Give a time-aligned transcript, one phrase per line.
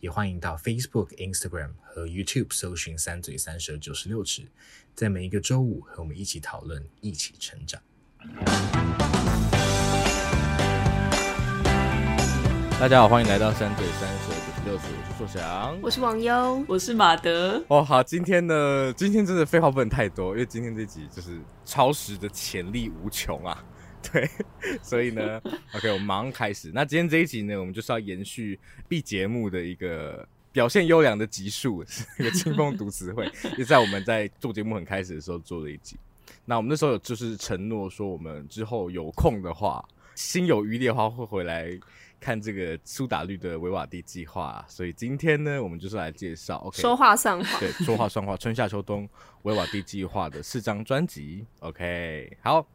[0.00, 4.44] 也欢迎到 Facebook、Instagram 和 YouTube 搜寻“三嘴三舌九十六尺”，
[4.96, 7.78] 在每一个周五和我们一起讨论，一起成长。
[12.80, 17.62] 大家好，欢迎来到“三嘴三舌九十六尺”，我是硕翔，我是王优，我是马德。
[17.68, 23.62] 哦，好，今天呢，今天真的废话不能太多，因为今天这集就是超时的潜力无穷啊。
[24.02, 24.28] 对，
[24.82, 25.40] 所以呢
[25.74, 26.70] ，OK，我们马上开始。
[26.74, 28.58] 那今天这一集呢，我们就是要延续
[28.88, 35.96] B 节目的一个表现优良的集数， 是一个清风读词汇，就在我们在做节目很开始的时候做了一集。
[36.44, 41.78] 那我们那时候有就是承诺说，我们之后有空的话，心有余力的话，会回来
[42.18, 44.64] 看这个苏打绿的维瓦蒂计划。
[44.66, 49.08] 所以今天呢，我们就是来介绍，OK，说话算话，对，说话算话，春夏秋冬
[49.42, 52.66] 维瓦蒂计划的四张专辑，OK，好。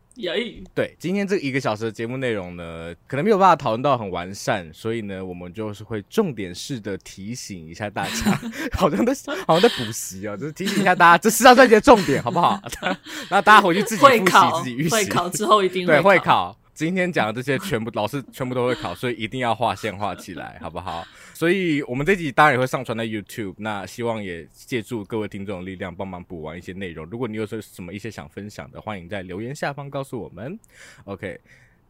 [0.74, 8.40] 对，今天这一个小时的节目内容呢，可能没有办法讨论到很完善，所以呢，我们就是会重点式的提醒一下大家，
[8.72, 9.14] 好像在
[9.46, 12.62] 好像在补习哦，就是提醒一下大家这四张专辑的重点，好不好？
[13.30, 16.58] 那大家回去自己复习，自己预习，会考之后一定会对会考。
[16.76, 21.08] 今天讲的这些全部老师全部都会考，所以一定要画线画起来，好不好？
[21.34, 27.06] 所以我们这集当然也会上传在 YouTube，那希望也借助各位听众的力量帮忙补完一些内容。
[27.06, 30.60] 如果你有什么一些想分享的，欢迎在留言下方告诉我们。
[31.06, 31.40] OK，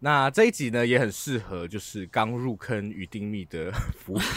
[0.05, 4.27] 那这一集呢也很适合就是刚入坑鱼丁糸的浮萍，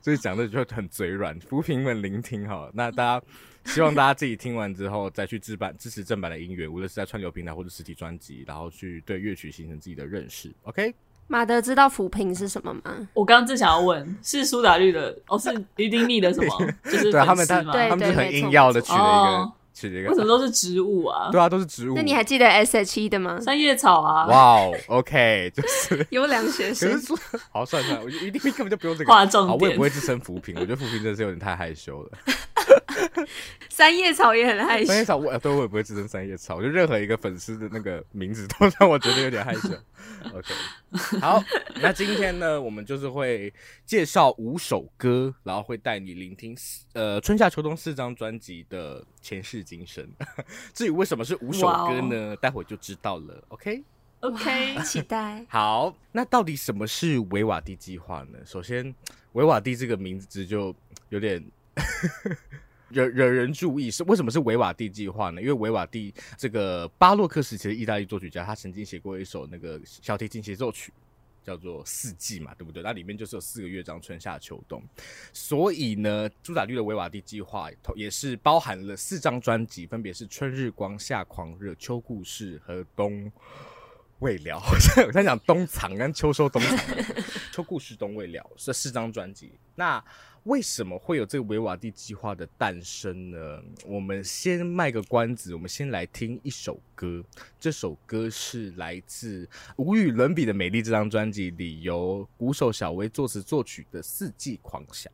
[0.00, 2.70] 所以讲的就很嘴软，浮萍们聆听哈。
[2.72, 3.26] 那大家。
[3.64, 10.54] 希望大家自己听完之后，再去置办支持正版的音乐，无论是在串流平台或者实体专辑，然后去对乐曲形成自己的认识。
[10.62, 10.94] OK，
[11.26, 13.08] 马德知道浮萍是什么吗？
[13.12, 16.72] 我刚刚正想要问，是苏打绿的哦，是鱼丁蜜的什么？
[16.84, 19.52] 就是对他们他他们就很硬要的取了一个。
[19.76, 21.28] 哦为什么都是植物啊？
[21.30, 21.94] 对啊，都是植物。
[21.94, 23.38] 那你还记得 S.H.E 的吗？
[23.40, 24.26] 三叶草啊。
[24.26, 26.98] 哇哦，OK， 就是 优良学生。
[27.52, 29.12] 好，算算，我觉得一定根本就不用这个。
[29.12, 29.58] 划重点。
[29.58, 32.10] 我也不会自称扶贫，我觉得扶贫真的是有点太害羞了。
[33.70, 34.86] 三叶草也很害羞。
[34.86, 39.68] 三叶草，我对我也不会自称三叶草，就任何一个粉丝的那个名字都让我觉得有点害羞。
[40.32, 40.54] OK，
[41.20, 41.42] 好，
[41.80, 43.52] 那今天呢，我们就是会
[43.84, 46.56] 介绍五首歌，然后会带你聆听
[46.94, 50.08] 呃春夏秋冬四张专辑的前世今生。
[50.72, 52.36] 至于为什么是五首歌呢？Wow.
[52.36, 53.44] 待会就知道了。
[53.50, 53.82] Okay,
[54.84, 55.44] 期待。
[55.48, 58.38] 好，那到底什么是维瓦蒂计划呢？
[58.44, 58.94] 首先，
[59.32, 60.74] 维瓦蒂这个名字就
[61.10, 61.44] 有点。
[62.88, 65.40] 惹惹人注意是为什么是维瓦蒂计划呢？
[65.40, 70.92] 因为维瓦蒂这个巴洛克时期的意大利作曲家，他曾经写过一首那个小提琴协奏曲，
[71.42, 72.82] 叫做《四季》嘛，对不对？
[72.82, 74.80] 那里面就是有四个乐章，春夏秋冬。
[75.32, 83.30] 所以呢，朱打绿的维瓦蒂计划也是包含了四张专辑，分别是《春日光》、《夏狂热》、《秋故事》和《冬
[84.20, 84.58] 未了》。
[85.06, 86.78] 我在讲冬藏跟秋收冬藏，
[87.52, 89.52] 《秋故事》、《冬未了》这四张专辑。
[89.74, 90.02] 那
[90.44, 93.62] 为什么会有这个维瓦蒂计划的诞生呢？
[93.84, 97.24] 我们先卖个关子，我们先来听一首歌。
[97.58, 105.12] 这首歌是来自无与伦比的美丽这张专辑里，由鼓手小薇作词作曲的《四季狂想》。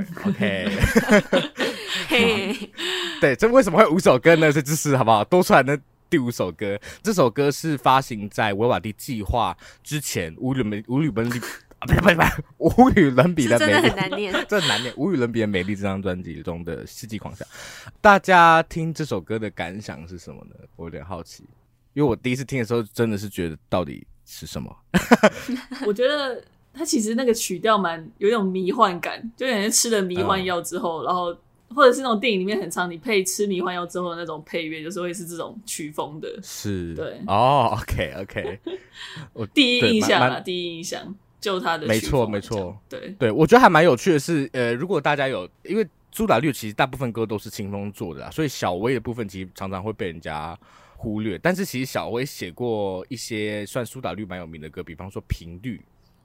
[0.28, 0.66] OK，
[2.08, 2.70] 嘿，
[3.20, 4.50] 对，这为什么会五首歌呢？
[4.50, 5.22] 这就是好不好？
[5.24, 6.78] 多出来的第五首歌。
[7.02, 11.38] 这首歌是发行在维瓦蒂计划之前，无与伦无与伦比。
[11.80, 14.92] 啊，不是不是不是，无与伦比的美丽， 真的很难念，这很难念。
[14.96, 17.46] 无与伦比的美丽这张专辑中的世纪狂想，
[18.02, 20.56] 大家听这首歌的感想是什么呢？
[20.76, 21.44] 我有点好奇，
[21.94, 24.74] 因为我第一次听的时候真的是觉得到底是什么？
[25.86, 26.42] 我觉得
[26.74, 31.34] 它其实那个曲调蛮有一种迷幻感，就感觉吃了迷幻药之后，嗯、然后
[31.74, 36.38] 或者是那种电影里面很常你配吃迷幻药之后的那种配乐，就是会是这种曲风的。
[36.42, 38.58] 是，对，哦，OK OK，
[39.32, 41.14] 我第一印象啊，第一印象。
[41.40, 50.54] 就他的没错没错，对对，我觉得还蛮有趣的是，呃，如果大家有，因为苏打绿其实大部分歌都是青峰做的啦，所以小薇的部分其实常常会被人家
[50.98, 51.38] 忽略。
[51.38, 55.78] 但是其实小薇写过一些算苏打绿蛮有名的歌，比方说《频率》，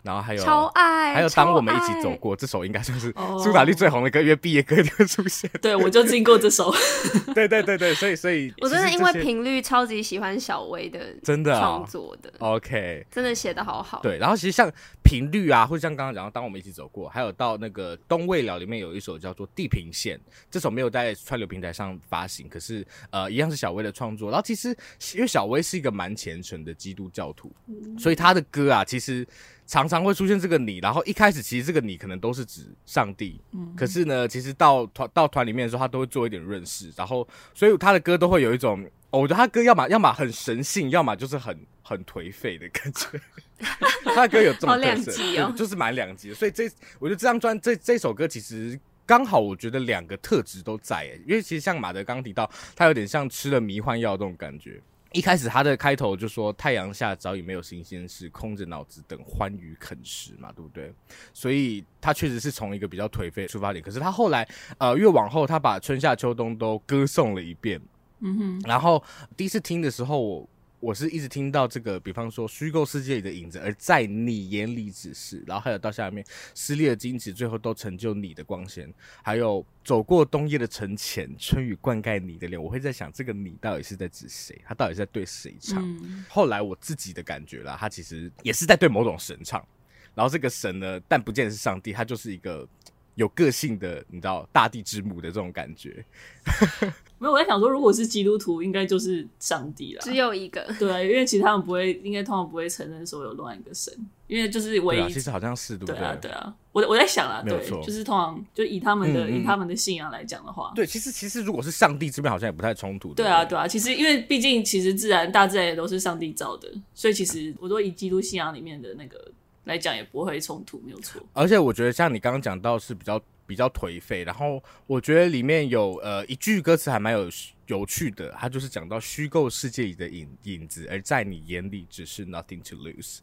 [0.06, 3.12] 然后还有超爱，还有当我们一起走过这首应该算是
[3.44, 5.50] 苏打绿最红的歌，因为毕业歌就出现。
[5.60, 6.72] 对，我就经过这首。
[7.34, 12.32] 对对对对，所以所以 我真的因为频率超级喜欢小薇的，真的创作的。
[12.38, 14.00] OK，真的写的好好。
[14.04, 14.72] 对，然后其实像
[15.04, 20.16] 频率啊，或者像刚刚讲到当我们一起走过，还有到那个东未了里面有一首叫做《地平线》，
[20.52, 24.30] 这首没有在串流平台上发行，可是呃一样是小薇的创作。
[24.30, 24.70] 然后其实
[25.16, 29.26] 因为小薇是一个蛮虔诚的基督教徒，嗯、所以他的歌啊，其实。
[29.66, 43.20] 常常会出现这个你，然后一开始其实这个你可能都是指上帝，嗯，可是呢，其实到团到团里面的时候，他都会做一点润饰，然后所以他的歌都会有一种，哦、我觉得他歌要么要么很神性，要么就是很很颓废的感觉。
[44.14, 46.36] 他的歌有这么两极哦，就是蛮两极的。
[46.36, 46.70] 所以这
[47.00, 54.80] 我觉得这张专这这首歌其实刚好，我觉得两个特质都在，因为其实像马德刚提到，他有点像吃了迷幻药这种感觉。
[55.16, 60.94] 一开始他的开头就说：“太阳下早已没有新鲜事，空着脑子等欢愉啃食嘛，对不对？”
[61.34, 63.82] 所以他确实是从一个比较颓废出发点。
[63.82, 64.48] 可是他后来，
[64.78, 67.82] 呃，越往后，他把春夏秋冬都歌颂了一遍。
[68.20, 68.62] 嗯哼。
[68.66, 69.02] 然后
[69.38, 70.50] 第一次听的时候，我。
[70.86, 76.24] 我是一直听到这个，比方说虚构世界里的影子，而在你眼里只是，然后还有到下面
[76.54, 78.94] 撕裂的荆棘，最后都成就你的光鲜，
[79.24, 84.62] 还有走过冬夜的城前，春雨灌溉你的脸，我会在想这个你到底是在指谁？
[84.64, 85.84] 他到底是在对谁唱？
[86.04, 89.66] 嗯、后来我自己的感觉啦，他其实也是在对某种神唱，
[90.14, 92.68] 然后这个神呢，但不见得是上帝，他就是一个
[93.16, 96.06] 有个性的，你知道大地之母的这种感觉。
[97.18, 100.62] 没有，我在想说，如果是基督徒，应该就是上帝了，只有一个。
[100.78, 103.94] 对啊，因为其实他们不会，应该通常不会承认说有另外一个神，
[104.28, 105.00] 因为就是唯一。
[105.00, 105.96] 啊、其实好像是对对？
[105.96, 106.54] 对啊，对啊。
[106.74, 113.14] 我我在想啊，对，就是通常就以他们的、嗯、以他们的信仰来讲的话，对，其实其实如果是上帝这边，好像也不太冲突。
[113.14, 113.66] 对啊，对啊。
[113.66, 119.32] 其实因为毕竟其实自然大自然也都是上帝造的，所以其实我都以基督信仰里面的那个
[119.66, 121.22] 来讲，也不会冲突，没有错。
[121.34, 123.22] 而且我觉得像你刚刚讲到是比较。
[123.48, 127.30] 比较颓废，然后我觉得里面有呃一句歌词还蛮有
[127.68, 133.20] 有趣的，它就是讲到虚构世界里的影影子，而在你眼里只是 nothing to lose。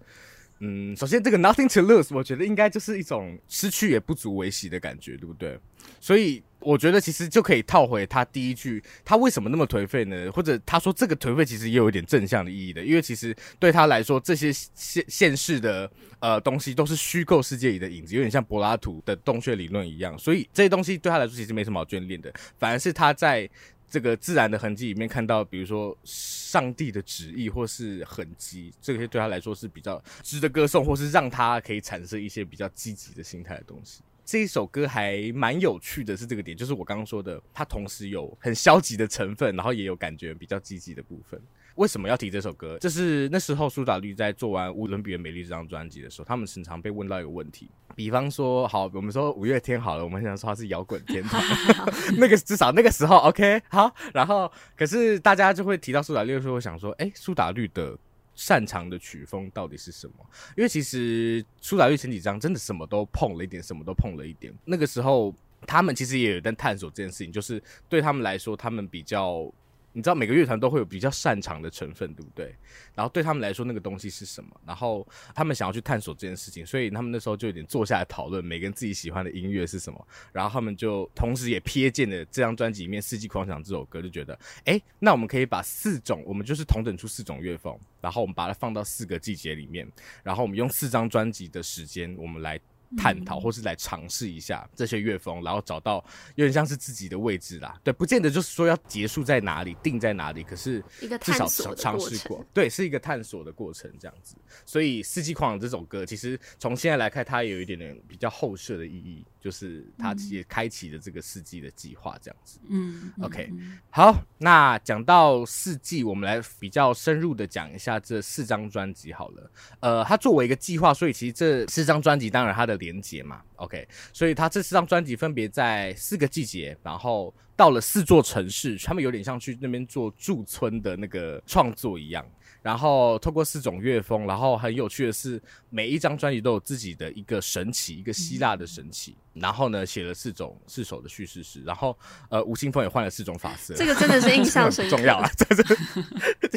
[0.64, 5.58] 嗯，首先这个 nothing to lose，我觉得应该就是一种失去也不足为喜的感觉，对不对？
[5.98, 10.30] 所以我觉得其实就可以套回他第一句，他为什么那么颓废呢？
[10.30, 23.50] 或者他说这个颓废其实也有一点正向的意义的，因为其实对他来说，这些现现世的呃东西都是虚构世界里的影子，有点像柏拉图的洞穴理论一样，所以这些东西对他来说其实没什么好眷恋的，反而是他在。
[23.92, 34.02] 这个自然的痕迹里面看到，比如说上帝的旨意或是痕迹，这些对他来说是比较值得歌颂，或是让他可以产生一些比较积极的心态的东西。
[34.24, 41.38] 这一首歌还蛮有趣的，是这个点，就是我刚刚说的，它同时有很消极的成分，然后也有感觉比较积极的部分。
[41.74, 42.78] 为什么要提这首歌？
[42.78, 51.40] 就是那时候苏打绿在做完《无伦比的美丽》这张专辑的时候，他们时常被问到一个问题，比方说，好，我们说五月天好了，我们想说他是摇滚天堂，
[52.18, 57.96] 那个至少那个时候 OK 好，然后可是大家就会提到苏打绿的时候，想说，哎，苏打绿的
[58.34, 60.14] 擅长的曲风到底是什么？
[60.56, 64.52] 因为其实苏打绿前几张真的什么都碰了一点，什么都碰了一点。
[64.64, 65.34] 那个时候
[65.66, 69.52] 他们其实也有在探索这件事情，就是对他们来说，他们比较。
[69.92, 72.54] 你知道每个乐团都会有比较擅长的成分，对不对？
[72.94, 74.50] 然后对他们来说，那个东西是什么？
[74.66, 80.06] 然后他们想要去探索这件事情，所以他们那时候就有点坐下来讨论，每个人自己喜欢的音乐是什么。
[80.32, 89.86] 然后他们就同时也瞥见了这张专辑里面《四季狂想》这首歌，就觉得，哎，那我们可以把四种，我们就是同等出四种乐风，然后我们把它放到四个季节里面，
[90.22, 92.58] 然后我们用四张专辑的时间，我们来。
[92.96, 96.04] 探讨或是来尝试一下这些乐风，然后找到
[96.34, 97.78] 有点像是自己的位置啦。
[97.82, 100.42] 对，不见得就是说要结束在哪里，定在哪里。
[100.42, 100.82] 可是
[101.20, 104.36] 至少尝试过，对，是一个探索的过程这样子。
[104.66, 112.60] 所以《四季狂想》这首歌，其实从现在来看，它也有一点点比较后设的意义，就是它也开启了这个四季的计划这样子。
[112.68, 113.52] 嗯，OK，
[113.90, 119.50] 好，那讲到四季，我们来比较深入的讲一下这四张专辑好了。
[119.80, 132.24] 呃，它作为一个计划，所以其实这四张专辑，当然它的连结嘛，OK，所以它这四张专辑分别在四个季节，然后到了四座城市，他们有点像去那边做驻村的那个创作一样。
[132.62, 139.16] 然后透过四种乐风，然后很有趣的是，每一张专辑都有自己的一个神奇，一个希腊的神奇。
[139.34, 141.62] 然后呢，写了四种四首的叙事诗。
[141.64, 145.28] 然后呃，吴青峰也换了四种发色，这个真的是印象深刻， 重要啊！
[145.36, 145.62] 这是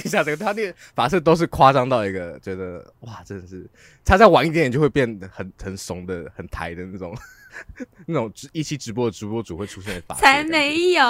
[0.04, 3.66] 印象这个他那个发色都是夸张到一个，觉得哇，真的是
[4.04, 7.18] 他再晚一点点就会变得很很怂的、很台的那种
[8.08, 11.04] 那种一期直播的直播主会出现的发色，才没有，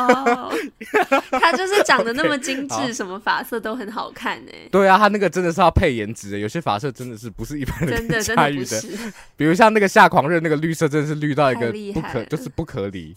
[1.40, 4.52] 他就是长得那么精致，okay, 什么发色都很好看呢。
[4.72, 8.82] 对啊，他那个真的是要配颜值的，有些发色真的是不是一般人驾驭的。
[8.82, 13.16] 真的，真的比如像那个夏狂热那个绿色，真的是绿到一个不可，就是不可理。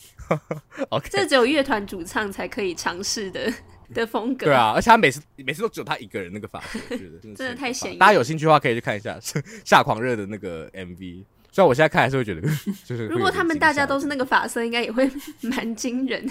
[1.11, 3.52] 这只有乐团主唱才可以尝试的
[3.94, 4.47] 的风格。
[4.47, 7.99] 对啊，而且他每次每次都只有他一个人那个发色，我觉得真的，真的太显眼。
[7.99, 9.18] 大家有兴趣的话，可以去看一下
[9.64, 11.25] 夏狂热的那个 MV。
[11.58, 12.40] 虽然我现在看还是会觉得，
[12.86, 15.10] 就是如果他们大家都是那个发色，应该也会
[15.42, 16.24] 蛮惊人，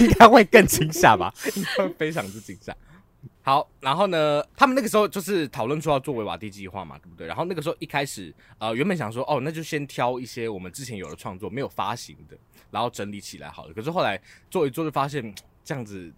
[0.00, 1.30] 应该会更惊吓吧？
[1.54, 2.74] 应该会非常之惊吓。
[3.42, 7.26] 好，然后呢，他们那个时候就是讨论出要做维瓦蒂计划嘛，对不对？
[7.26, 12.34] 然后那个时候一开始，呃，原本想说，哦，那就先挑一些我们之前有的创作没有发行的，
[12.70, 13.74] 然后整理起来好了。
[13.74, 14.18] 可是后来
[14.50, 16.10] 做一做就发现这样子。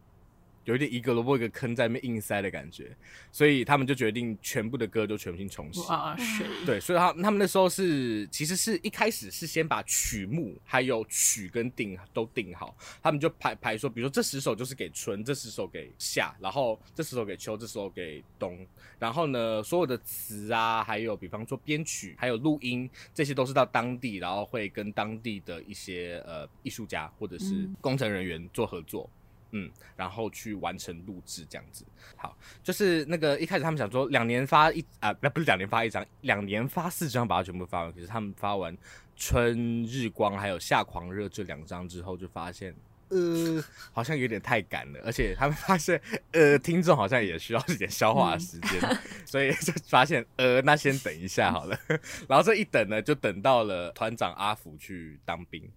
[0.64, 2.94] 有一点一个萝卜一个坑在那边硬塞的感觉，
[3.30, 5.80] 所以他们就决定全部的歌都全新重写。
[5.88, 6.44] 哇塞！
[6.64, 18.66] 对，所以他他们那时候是其实是一开始是先把曲目还有曲跟定都定好，他们就排排说，比如说这十首就是给春，这十首给夏，然后这十首给秋，这十首给冬。
[18.98, 29.10] 然后呢，所有的词啊，还有比方说编曲，还有录音，这些都是到当地，然后会跟当地的一些呃艺术家或者是工程人员做合作。
[29.12, 29.21] 嗯
[29.52, 31.84] 嗯，然后去完成录制这样子。
[32.16, 37.92] 好，就是那个一开始他们想说两年发一啊，不不是两年发一张，两年发四张把它全部发完。
[37.92, 38.76] 可是他们发完
[39.16, 42.74] 春日光还有夏狂热这两张之后，就发现
[43.10, 46.00] 呃好像有点太赶了，而且他们发现
[46.32, 51.78] 呃听众好像也需要一点消化的时间，嗯、所以就发现呃那先等一下好了。
[52.26, 55.70] 然后这一等呢，就等到了团长阿福去当兵。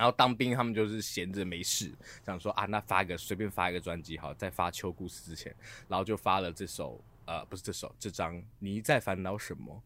[0.00, 1.92] 然后当兵，他们就是闲着没事，
[2.24, 5.54] 想说啊，那发一个随便发一个专辑好，在发秋故事之前，
[5.88, 9.82] 然后就发了这首呃，不是这首，这张你在烦恼什么？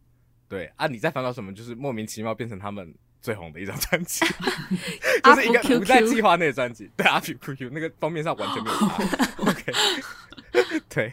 [0.48, 1.52] 对啊，你在烦恼什么？
[1.52, 4.24] 就是莫名其妙变成他们最红的一张专辑，
[5.24, 6.88] 就是一个不在计划内的专辑。
[6.96, 9.42] 对，阿 Q Q 那个封面上完全没有他。
[9.50, 9.72] OK，
[10.88, 11.12] 对。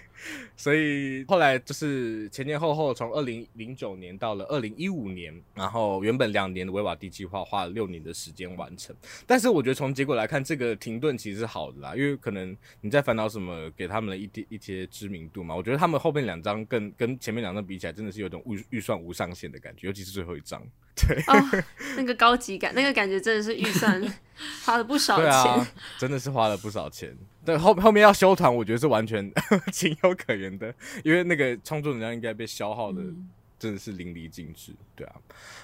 [0.55, 8.95] 所以后来就是前前后后，从二零零九年到了二零一五年，然后原本两年的维瓦蒂计划花了六年的时间完成。
[9.25, 15.55] 但是我觉得从结果来看，这个停顿其实是好的啦，因为可能你在烦恼什么，给他们了一点一些知名度嘛。
[15.55, 20.61] 我觉得他们后面两张跟跟前面两张比起来，真的是有种预预算无上限的感觉，尤其是最后一张。
[20.95, 21.63] 对，哦，
[21.97, 23.99] 那个高级感，那个感觉真的是预算
[24.63, 25.67] 花了不少钱，啊，
[25.97, 27.17] 真的是花了不少钱。
[27.45, 29.31] 对，后后面要休团，我觉得是完全
[29.73, 33.01] 情有可原的，因为那个创作能量应该被消耗的
[33.57, 34.73] 真的是淋漓尽致。
[34.95, 35.15] 对啊，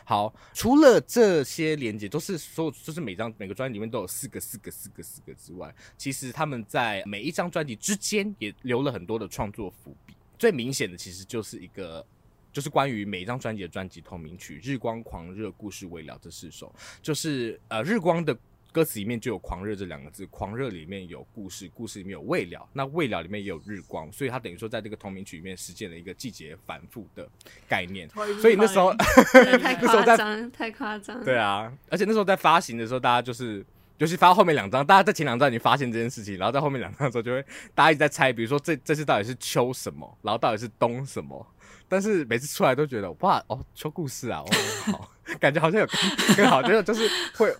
[0.03, 10.13] 好，除了这些连接都是所有，就是每张每个专辑里面都有四个四个四个四个之外，其实他们在每一张专辑之间也留了很多的创作伏笔。
[10.37, 12.05] 最明显的其实就是一个。
[12.49, 18.35] 就是关于每一张专辑的专辑同名曲《日光狂热故事未了》这四首，就是呃日光的
[18.77, 27.27] 歌词里面就有“狂热”这两个字，狂热里面有故事，故事里面有未了，那未了里面也有日光，所以它等于说在这个同名曲里面实现了一个季节反复的
[27.67, 28.07] 概念。
[28.39, 31.25] 所以那时候太夸张， 太夸张。
[31.25, 33.65] 对啊，而且那时候在发行的时候，大家就是
[33.97, 37.43] 尤其发后面两张，大家在前两张已经发现这件事情，然后在后面两张的时候就会
[37.73, 41.43] 大家一直在猜，比如说这这次到底是秋什么，然后到底是冬什么。
[41.89, 44.47] 但是每次出来都觉得哇哦，说故事啊，哦
[44.91, 47.53] 好， 感觉好像有更，更好，就是就是会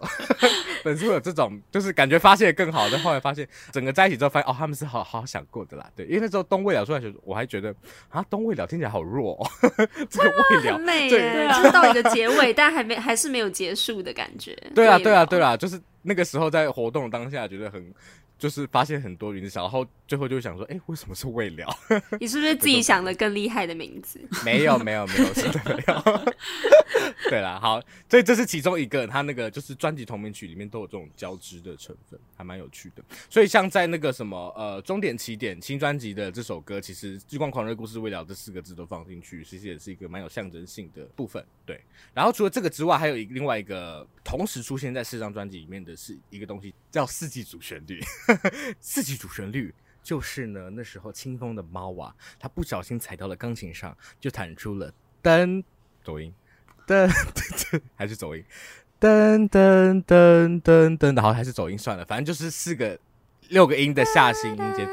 [0.84, 7.74] 粉丝会有这种，就是感觉发现更好，但后来发现整个在一起之后发现哦，他们是好好想过的啦，对，因为那时候东未了出来时候，我还觉得
[8.10, 9.48] 啊，东未了听起来好弱，哦，
[10.10, 17.93] 这个未了 很美耶，对啊，到一个结尾，但还没还是没有结束的感觉，对啊对啊对啊，就是那个时候在活动当下觉得很。
[18.38, 21.67] 就是发现很多云霄，然后最后就想说，哎、欸，为什么是未了？
[22.20, 24.20] 你是不是自己想的更厉害的名字？
[24.46, 26.34] 没有，没有，没有，真的没有。
[27.29, 33.03] 对啦，好，所以这是其中一个，他那个就是专辑同名曲里面都有这种交织的成分，还蛮有趣的。
[33.29, 41.44] 所以像在那个什么呃终点起点新专辑的这首歌，其实日光狂热故事未了这四个字都放进去，其实也是一个蛮有象征性的部分。
[41.65, 41.82] 对，
[42.13, 48.00] 然后除了这个之外，还有一另外一个同时出现在四张专辑里面的是一个东西，叫四季主旋律。
[48.79, 55.63] 四季主旋律就是呢，那时候清风的猫啊，它不小心踩到了钢琴上，就弹出了噔
[56.03, 56.34] 走音，
[56.88, 58.43] 噔 噔还是走音，
[59.00, 62.98] 噔噔噔噔噔，然后还是走音算了，反正就是四个
[63.50, 64.88] 六个音的下行音阶，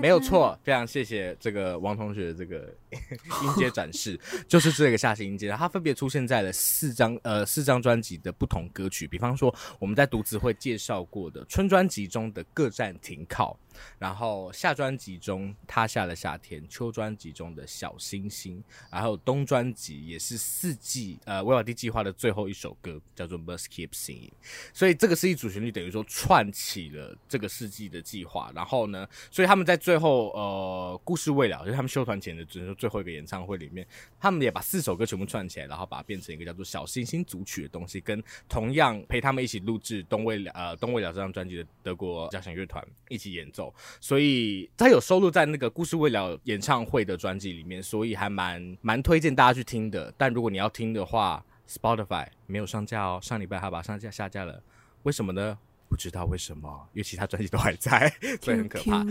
[0.00, 0.58] 没有错。
[0.64, 2.74] 非常谢谢这个王同学这个
[3.42, 13.58] 音阶展示，就是这个下行音阶，它分别出现在了四张呃四张专辑的不同歌曲，比方说我们在读词会介绍过的春专辑中的各站停靠。
[13.98, 24.30] 然后夏专辑中他下了夏天，秋专辑中的小星星，然后冬专辑也是四季呃维瓦蒂计划的最后一首歌，叫做 Must Keep Singing。
[24.72, 28.52] 所以这个是一组旋律，等于说串起了这个世纪的计划。
[28.54, 33.86] 然后呢，所以他们在最后呃故事未了，就是他们休团前的只是最后一个演唱会里面，
[34.20, 43.74] 他们也把四首歌全部串起来，然后把它变成一个叫做小星星组曲的东西，跟同样陪他们一起录制东未了呃冬未了这张专辑的德国交响乐团一起演奏。
[44.02, 50.12] 所以他有收录在那个《故事未了》演唱会的专辑里面，所以还蛮蛮推荐大家去听的。
[50.18, 54.62] 但如果你要听的话，Spotify 没有上架哦，上礼拜还把上架下架了，
[55.04, 55.58] 为什么呢？
[55.88, 58.12] 不知道为什么，因为其他专辑都还在，
[58.42, 59.06] 所以很可怕。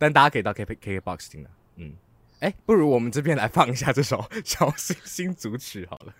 [0.00, 1.50] 但大家可以到 K K Box 听了。
[1.74, 1.92] 嗯，
[2.40, 6.14] 哎，不如我们这边来放一下这首《小星星组曲》好了。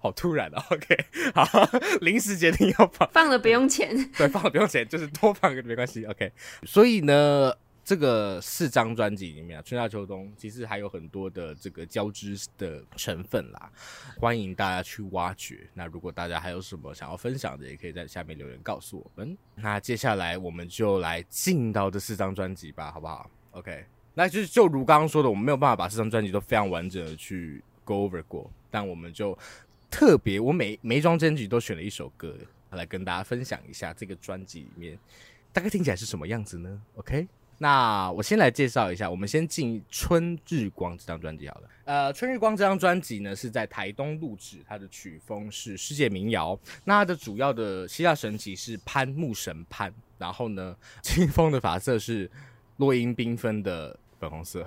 [0.00, 1.44] 好突然啊！OK，好，
[2.02, 6.04] 临时决定要放，放了不用钱，对，放了不用钱，就是多放个没关系。
[6.04, 6.30] OK，
[6.62, 7.52] 所以呢，
[7.82, 13.72] 这个四张专辑里面啊，春夏秋冬其实还有很多的这个交织的成分啦，
[14.20, 15.66] 欢迎大家去挖掘。
[15.74, 19.36] 那如果大家还有什么想要分享的，也可以在下面留言告诉我们。
[19.56, 23.28] 那接下来我们就来进到这四张专辑吧，好不好
[23.58, 23.84] ？OK，
[24.14, 29.38] 那就是就如刚刚说的，我们没有办法把四张专辑都非常完整的去 go over 过，但我们就。
[29.90, 32.36] 特别，我每每一张专辑都选了一首歌
[32.72, 34.98] 来跟大家分享一下，这个专辑里面
[35.50, 41.68] 大概听起来是什么样子呢？OK，那我先来介绍一下，我们先进《春日光》这张专辑好了。
[41.86, 46.60] 呃，《春日光》这张专辑呢是在台东录制，它的曲风是世界民谣。
[46.84, 52.30] 那它的主要的希腊神只是潘木神潘，然后呢，清风的发色是
[52.78, 54.66] 落英缤纷的粉红色，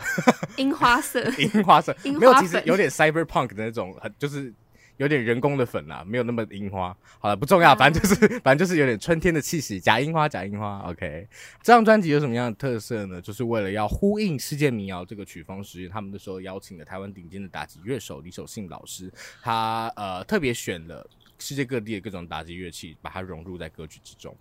[0.56, 4.53] 樱花色， 樱花色，没有，其实 有点 cyberpunk 的那种，很就是。
[4.98, 6.96] 有点人工的粉啦，没有那么樱花。
[7.18, 10.77] 好了，不重要，反正就是，反正就是有点春天的气息，假樱花，假樱花。
[10.82, 11.27] OK，
[11.63, 13.20] 这张专辑有什么样的特色呢？
[13.20, 21.10] 就是为了要呼应世界民谣这个曲风时，他们那时候邀请了台湾顶尖的打击乐手李守信老师，他呃特别选了。
[21.41, 24.33] 世界各地的各种打击乐器，把它融入在歌曲之中。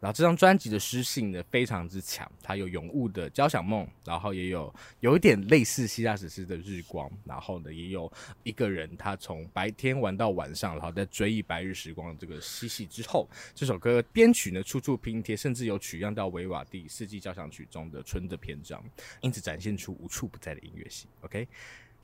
[0.00, 8.12] 然后这张专辑的诗性呢非常之强，它有永物的交响梦，然后也有有一点类似希腊史诗的日光，然后呢也有
[8.42, 18.84] 一个人他从白天玩到晚上，然后在追忆白日时光这个嬉戏之后，这首歌编曲呢处处拼贴，甚至有取样到维瓦蒂四季交响曲中的春的篇章，
[19.20, 21.08] 因此展现出无处不在的音乐性。
[21.20, 21.46] OK，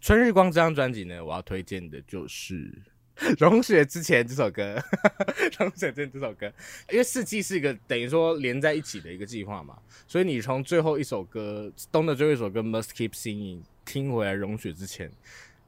[0.01, 2.73] 春日光这张专辑呢，我要推荐的就是。
[3.39, 4.83] 融雪之前这首歌，
[5.59, 6.53] 融雪之前 这首歌，
[6.91, 15.11] 因为四季是一个等于说连在一起的一个计划嘛，所以你从最后一首歌冬的最后一首歌 Must Keep Singing 听回来融雪之前，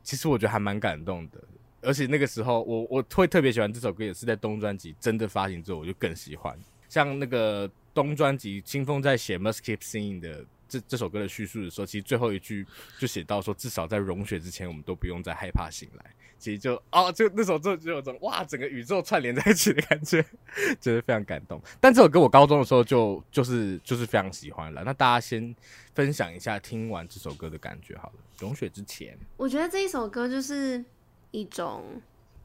[0.02, 1.38] 其实我觉得还蛮感动的，
[1.82, 6.59] 而且那个时候我我会特别喜欢这首歌，也是在冬专辑真的发行之后，我就更喜欢。
[6.88, 12.66] 像那个冬专辑清风在写 Must Keep Singing 的这这首歌的叙述的时候，其实最后一句
[12.98, 16.05] 就写到说，至少在融雪之前，我们都不用再害怕醒来。
[16.38, 20.22] 其实就哦，就那首就就有种哇，整个宇宙串联在一起的感觉，
[20.79, 21.59] 就是非常感动。
[21.81, 24.85] 但这首歌我高中的时候就就是就是非常喜欢了。
[24.85, 25.55] 那大家先
[25.94, 28.14] 分享一下听完这首歌的感觉好了。
[28.38, 30.85] 融雪之前，我觉得这一首歌就是
[31.31, 32.02] 一种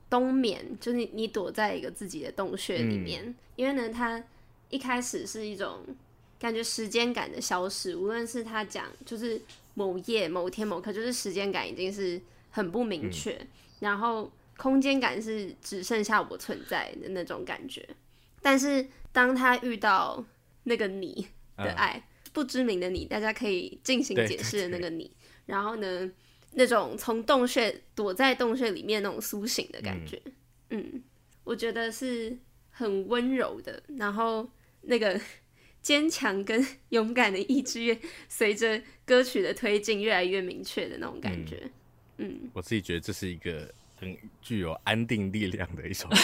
[0.09, 4.23] 冬眠，就是你你躲在一个自己的洞穴里面，嗯、因为呢，它
[4.69, 5.85] 一开始是一种
[6.41, 9.39] 感觉时间感的消失，无论是他讲就是
[9.75, 13.33] 某夜某天某刻，就是时间感已经是很不明确。
[13.35, 13.47] 嗯
[13.81, 17.83] 然后空间感是只剩下我存在的那种感觉，
[18.39, 20.23] 但是当他遇到
[20.65, 21.27] 那个你
[21.57, 25.11] 的爱，嗯、不知名的你，大家可以进行解释的那个你，对对对，
[25.47, 26.11] 然后呢，
[26.51, 30.21] 那种从洞穴躲在洞穴里面那种苏醒的感觉，
[30.69, 31.03] 嗯，嗯，
[31.43, 32.37] 我觉得是
[32.69, 34.47] 很温柔的，然后
[34.81, 35.19] 那个
[35.81, 37.97] 坚强跟勇敢的意志越
[38.29, 41.61] 随着歌曲的推进越来越明确的那种感觉。
[41.63, 41.71] 嗯
[42.23, 43.67] 嗯，我自己觉得这是一个
[43.97, 46.15] 很具有安定力量的一首歌。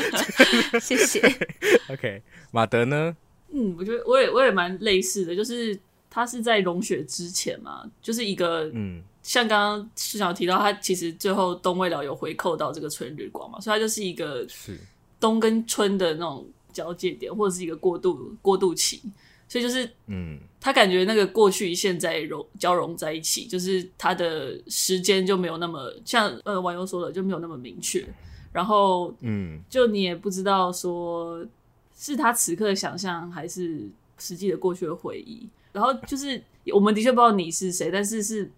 [0.78, 1.20] 谢谢。
[1.88, 2.20] OK，
[2.50, 3.16] 马德呢？
[3.50, 5.78] 嗯，我觉得我也我也蛮类似的，就是
[6.10, 14.78] 他是在融雪之前嘛，就是一个嗯，像刚刚市长提到，他其实最后冬未了有回扣到这个春日光嘛，所以它就是一个是
[15.18, 19.00] 冬跟春的那种交界点，或者是一个过渡过渡期。
[19.46, 28.04] 所以就是，嗯，他感觉那个过去现在融交融在一起，就是他的时间就没有那么像呃网友说的就没有那么明确，
[28.52, 31.46] 然后嗯，就你也不知道说
[31.94, 33.86] 是他此刻的想象还是
[34.18, 38.50] 实际的过去的回忆，然后就是我们的确不知道你是谁，但是是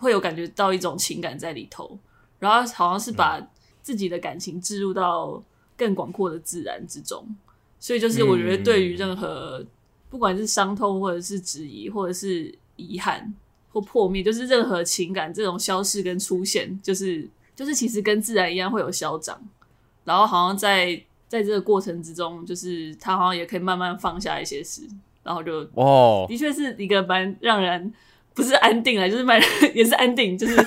[0.00, 1.96] 会有感觉到一种情感在里头，
[2.38, 3.38] 然后好像是把
[3.82, 5.40] 自己的感情置入到
[5.76, 7.28] 更广阔的自然之中，
[7.80, 9.66] 所以就是我觉得对于任何
[10.08, 13.34] 不管是伤痛或者是质疑或者是遗憾
[13.72, 19.40] 或破灭，就是任何情感这种消逝跟出现，就是就是其实跟自然一样会有消长，
[20.04, 21.02] 然后好像在。
[21.30, 24.82] 在这个过程之中，就是他好像也可以慢慢放下一些事，
[25.22, 27.94] 然后就哦，的确是一个蛮让人
[28.34, 29.40] 不是安定啊，就是蛮
[29.72, 30.56] 也是安定，就是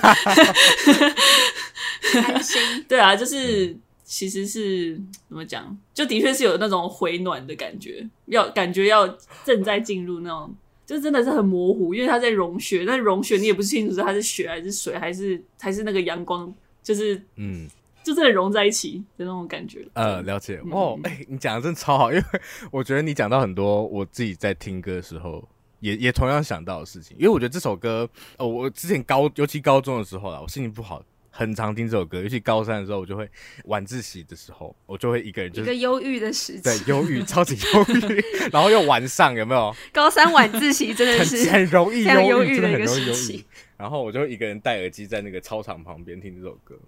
[2.16, 2.58] 安心。
[2.88, 4.94] 对啊，就是其实是
[5.28, 9.08] 怎么讲，就的确是有那种回暖的感觉，要感觉要
[9.44, 10.54] 正在进入那种，
[10.86, 17.68] 就真的是很模糊，因为它在融雪，但融雪你也不清楚是它是雪还是水，还是还是那个阳光，就是嗯。
[18.04, 19.82] 就真的融在一起的那种感觉。
[19.94, 21.00] 呃，了解哦。
[21.04, 22.24] 哎、欸，你讲的真的超好，因为
[22.70, 25.42] 我觉得你讲到很多我自己在听歌的时候
[25.80, 27.16] 也也同样想到的事情。
[27.18, 31.02] 因为我觉得这首歌，哦，我之前高尤其高中的时候啦，我心情不好，
[31.36, 32.22] 很常听这首歌。
[32.22, 33.28] 尤其高三的时候，我就会
[33.64, 38.22] 晚自习的时候，我就会一个人就是一个忧郁的时期，对，忧郁，超级忧郁。
[38.52, 39.74] 然后又晚上有没有？
[39.92, 43.44] 高三晚自习真的是很，很容易忧郁，真的很容易忧郁。
[43.76, 46.78] 然后我就一个人戴耳机在那个操场旁边听这首歌。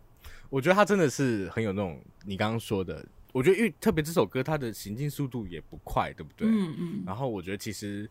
[0.48, 6.46] 我觉得他真的是很有那种你刚刚说的，我觉得因为特别这首歌，它的行进速度也不快，对不对？
[6.46, 7.02] 嗯嗯。
[7.04, 8.08] 然后我觉得其实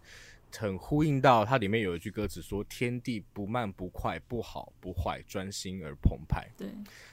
[0.57, 6.67] 很呼应到它里面有一句歌词说：“天地不慢不快，不好不坏，专心而澎湃。”对，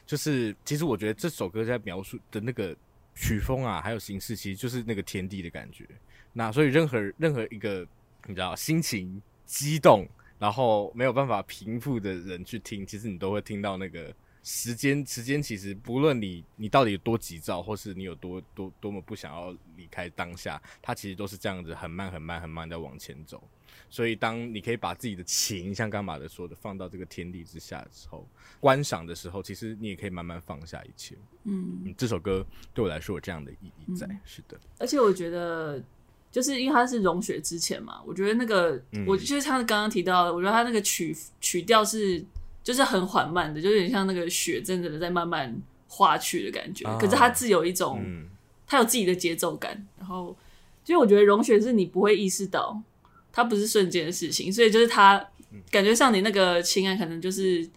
[0.07, 2.77] 就是其实我觉得这首歌在描述的那个
[3.15, 5.87] 曲风啊，还有形式，其实就是那个天地的感觉。
[6.33, 7.87] 那所以任何任何一个
[8.27, 14.15] 你知道心情激动，然后没有办法平复的人去听，其实你都会听到那个。
[14.43, 23.43] 时间，时间其实不论你你到底有多急躁，或是你有多多多么不想要离开当下，它其实都是这样子很慢很慢很慢的往前走。
[23.89, 28.27] 所以，当你可以把自己的情，像刚马德说的，放到这个天地之下的时候，
[28.59, 31.17] 观赏的时候，其实你也可以慢慢放下一切。
[31.45, 34.07] 嗯，这首歌对我来说有这样的意义在。
[34.07, 35.83] 嗯、是的，而且我觉得，
[36.31, 42.25] 就是因为它是融雪之前嘛，我觉得那个，嗯、我就是他刚刚提到的，我觉得他那个曲曲调是。
[42.63, 45.55] 就是很缓慢的，就有点像那个雪真的在慢慢
[45.89, 46.87] 化去的感觉。
[46.87, 48.27] 哦、可是它自有一种，嗯、
[48.67, 49.87] 它有自己的节奏感。
[49.99, 50.37] 然后，
[50.85, 52.81] 就我觉得融雪是你不会意识到，
[53.33, 55.19] 它不是瞬间的事情，所以就是它
[55.71, 57.69] 感觉像你那个情感，可能就是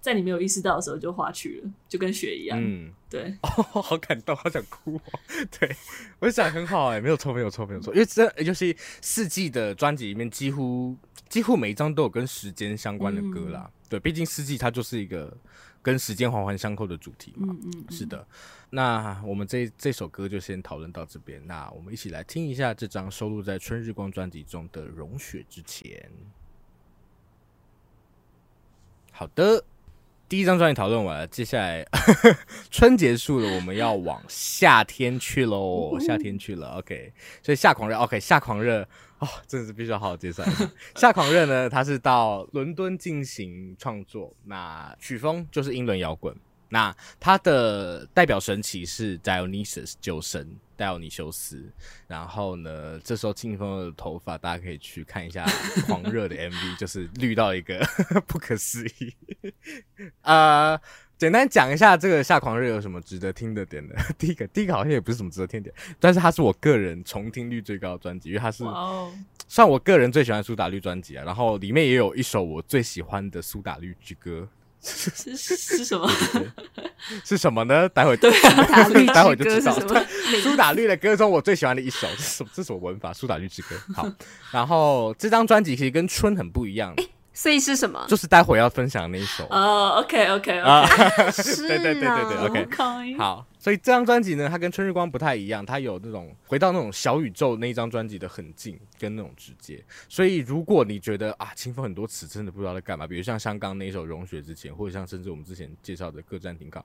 [0.00, 2.58] 在你没有意识到的时候就化去了，就跟雪一样。
[2.60, 3.34] 嗯，对。
[3.42, 5.00] 哦，好感动，好想哭哦。
[5.58, 5.74] 对，
[6.18, 7.94] 我就想很好哎，没有错，没有错，没有错。
[7.94, 10.96] 因为这就是四季的专辑里面，几乎
[11.28, 13.70] 几乎每一张都有跟时间相关的歌啦。
[13.70, 15.32] 嗯对，毕竟四季它就是一个
[15.80, 17.48] 跟时间环环相扣的主题嘛。
[17.48, 18.26] 嗯嗯嗯，是的，
[18.70, 21.40] 那我们这这首歌就先讨论到这边。
[21.46, 25.88] 那我们一起来听一下这张收录在《春日光》专辑中的《融雪之前》。
[29.12, 29.64] 好的。
[30.26, 31.86] 第一张专辑讨论完了，接下来
[32.70, 35.96] 春结束了，我们要往夏天去喽。
[36.00, 37.12] 夏天去了，OK。
[37.42, 38.18] 所以夏狂热，OK。
[38.18, 38.88] 夏狂热
[39.24, 40.70] 哦，真的是必须要好好介绍一下。
[40.96, 46.34] 夏狂热呢，他是到伦敦进行创作，那曲风就是英伦摇滚。
[46.68, 50.56] 那他的代表神奇是 Dionysus 酒神。
[50.76, 51.70] 戴奥尼修斯，
[52.08, 55.46] 然后呢，这时候清风的头发，大家可以去看一下
[55.86, 57.78] 狂热的 MV， 就是绿到一个
[58.26, 59.14] 不可思议。
[60.22, 60.76] 呃，
[61.16, 63.94] 简单讲一下这个夏狂热有什么值得听的点呢？
[64.18, 68.64] 第一个，第一个好像也不是什么值得听点，但是它是我个人重听率最高的专辑，因为它是
[69.48, 71.24] 算我个人最喜欢苏打绿专辑啊。
[71.24, 74.48] 然后里面也有一首我最喜欢的苏打绿之歌。
[74.86, 76.06] 是是什么？
[77.24, 77.88] 是什么呢？
[77.88, 78.30] 待会对，
[79.14, 79.72] 待会就知道。
[80.42, 83.68] 苏打绿的歌中，我最喜欢的一首，这是这首文法，苏打绿之歌。
[83.94, 84.06] 好，
[84.52, 86.94] 然后这张专辑其实跟春很不一样。
[87.34, 88.02] 所以是什么？
[88.08, 89.44] 就是待会要分享的那一首。
[89.50, 91.32] 哦，OK，OK，OK，
[91.68, 93.44] 对对对对对，OK，好。
[93.64, 99.82] 所以这张专辑呢，它跟春日光不太一样，它有那种回到那种小宇宙那一张专辑的很近跟那种直接。
[100.06, 106.78] 所以如果你觉得啊，清风很多词真的不知道在干嘛，比如像香港那一首《融雪之前》，或者像甚至我们之前介绍的《各站停靠》，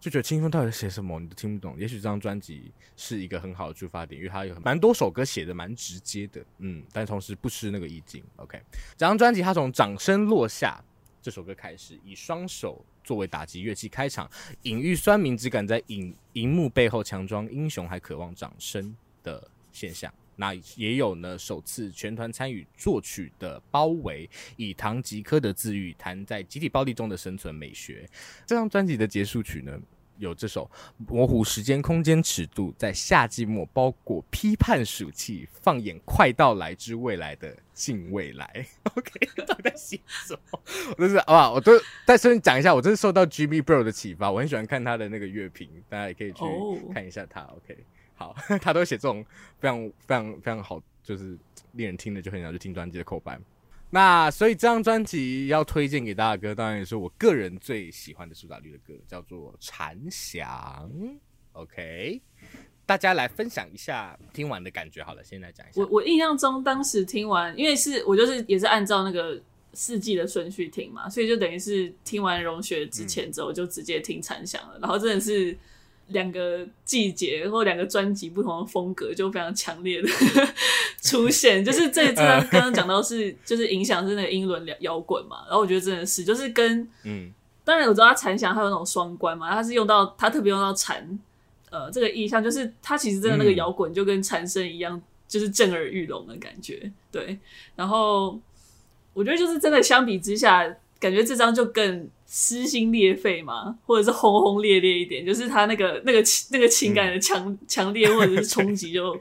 [0.00, 1.78] 就觉得清风到底在写什么你都听不懂。
[1.78, 8.24] 也许这张专辑是一个很好的出发点，因为它有蛮多首歌写的蛮直接的，嗯，但同时不失那个意境。
[8.38, 8.60] OK，
[8.96, 10.82] 这张专辑它从掌声落下
[11.22, 12.84] 这首歌开始，以双手。
[13.04, 14.28] 作为打击乐器开场，
[14.62, 20.12] 隐喻酸民只敢在荧荧幕背后强装英雄，还渴望掌声的现象。
[20.36, 28.04] 那也有呢，首次全团参与作曲的包围，以唐吉诃德自愈谈在集体暴力中的生存美学。
[28.44, 29.78] 这张专辑的结束曲呢，
[30.18, 38.66] 有这首模糊时间空间尺度，在夏季末包裹批判暑气，放眼快到来之未来的近未来。
[38.94, 39.12] OK，
[39.46, 40.60] 都在写什么？
[40.96, 41.72] 我就是啊，我都
[42.06, 46.42] 再顺便讲一下，我真是受到 Jimmy Bro 的启发，我很喜欢看他的那个乐评，大家也可以去
[46.92, 47.40] 看一下他。
[47.42, 47.76] OK，
[48.14, 49.24] 好， 他都写这种
[49.58, 51.36] 非常非常非常好，就是
[51.72, 53.38] 令人听了就很想去听专辑的口白。
[53.90, 60.90] 那所以这张专辑要推荐给大家，当然也是我个人最喜欢的苏打绿的歌，叫做《残响》。
[61.52, 62.20] OK，
[62.84, 65.02] 大家来分享一下听完的感觉。
[65.04, 65.80] 好了，先来讲一下。
[65.80, 69.40] 我我印象中当时听完，因为是我就是也是按照那个
[69.72, 75.56] 四季的顺序听嘛，所以就等于是听完《融雪》之前之后就直接听《残响》了，然后真的是。
[76.08, 80.08] 两个季节或两个专辑不同的风格就非常强烈的
[81.02, 87.32] 出现，就是这这张刚刚讲到是就是影响是那个英伦摇滚嘛，然后我觉得真的是就是跟嗯，
[87.64, 91.18] 当然我知道他残响还有那种双关嘛，他是用到他特别用到残
[91.70, 97.38] 呃这个意象，就是他其实真的那个摇滚就跟残声一样，就是震耳欲聋的感觉，对，
[97.74, 98.38] 然后
[99.14, 100.76] 我觉得就是真的相比之下。
[101.04, 109.14] 感觉这张就更撕心裂肺嘛，或者是轰轰烈烈一点，就是他那个那个那个情感的强强、烈或者是冲击就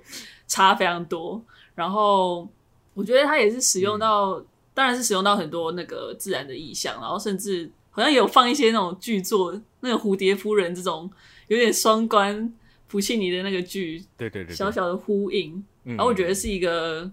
[0.47, 1.43] 差非常多。
[1.75, 2.47] 然后
[2.93, 11.11] 我觉得他也是使用到，嗯、当然是使用到很多那个自然的意象，然后甚至好像有放一些那种剧作，那个蝴蝶夫人这种
[11.49, 12.53] 有点双关
[12.87, 15.61] 普契尼的那个剧，对对对，小小的呼应。
[15.83, 17.11] 然后我觉得是一个。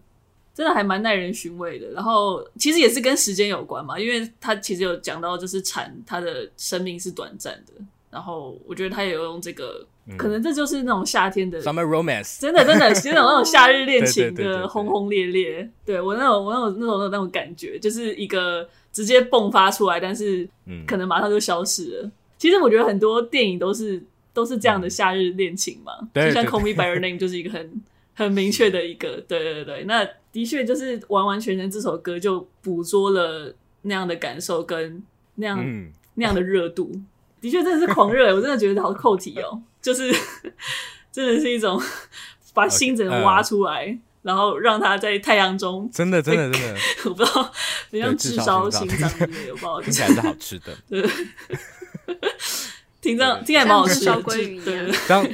[0.52, 7.72] 真的还蛮耐人寻味的，然后其实也是跟时间有关嘛，因为他其实有讲到就是蝉，它的生命是短暂的，
[8.10, 20.46] 然后我觉得他也有用这个，嗯、可能这就是那种夏天的 summer romance，真的真的 是那种那种夏日恋情的轰轰烈烈，对我那种我那种那种那种感觉，就是一个直接迸发出来，但是
[20.86, 22.02] 可能马上就消失了。
[22.02, 24.02] 嗯、其实我觉得很多电影都是
[24.34, 27.82] 都是这样的夏日恋情嘛，嗯、就像 Call Me by Your Name 就是一个很
[28.14, 30.06] 很明确的一个，对对对，那。
[30.32, 35.02] 的确，就是完完全全这首歌就捕捉了那样的感受跟
[35.36, 36.92] 那样、嗯、那样的热度。
[37.40, 39.60] 的确，真的是狂热，我真的觉得好扣题哦。
[39.80, 40.12] 就是
[41.10, 41.80] 真的是一种
[42.52, 47.52] 把心整个挖出来，okay, uh, 然后让它在太阳中，真的真的真的， 我不知道
[47.90, 49.80] 怎样 炙烧心脏之类的，我不知道。
[49.80, 51.02] 听起来是好吃的，对，
[53.00, 54.92] 听着听起来蛮好吃的，对。
[55.08, 55.30] 这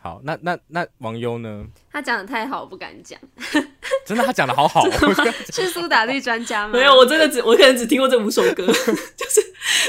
[0.00, 1.64] 好，那那那王优呢？
[1.94, 3.16] 他讲的太好，我不敢讲。
[4.04, 4.84] 真的，他讲的好好。
[5.52, 6.72] 是苏打绿专家吗？
[6.72, 9.40] 没有，我真的只我可能只听过这五首歌， 就是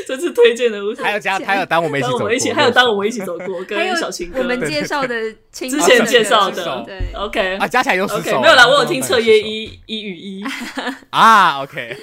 [0.06, 1.04] 这次推荐的五首。
[1.04, 4.38] 还有加，还有当我们一起走过，还有当我们一起走过，跟小情歌。
[4.38, 8.39] 我们介绍的之前介绍的，对，OK 啊，加起来有十首。
[8.39, 10.46] 没有啦，我有听彻夜一一与一
[11.10, 11.98] 啊，OK。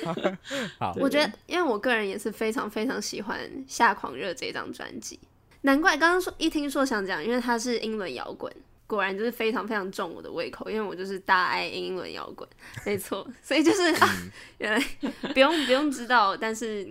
[0.81, 3.38] 好，我觉得，因为我个人也是非常非常喜欢
[3.69, 5.21] 《夏狂热》这张专辑。
[5.61, 8.53] 难怪刚刚说一听说想讲，因为它是英伦摇滚，
[8.93, 12.47] 果然就是非常非常重我的胃口，因为我就是大爱英伦摇滚，
[12.85, 14.09] 没错，所以就是啊，
[14.59, 14.87] 原来
[15.33, 16.87] 不用不用知道，但是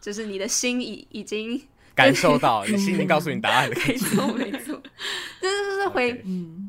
[0.00, 1.62] 就是你的心已已经
[1.94, 4.82] 感受到，你心已经告诉你答案了，没错没错，
[5.42, 6.24] 就是就是回.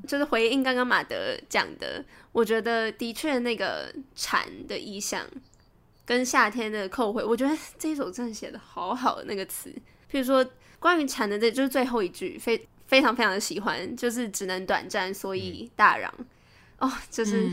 [0.06, 5.26] 就是回应刚刚马德讲的，我觉得的确那个蝉的意象
[6.04, 9.74] 跟夏天的扣回，我觉得这一首真的写的好好的那个词，
[10.12, 10.46] 譬如说。
[10.80, 12.62] 关于蝉的这就是最后一句，非
[12.94, 17.50] 非常非常的喜欢，就是只能短暂，所以大嚷、嗯、哦，就是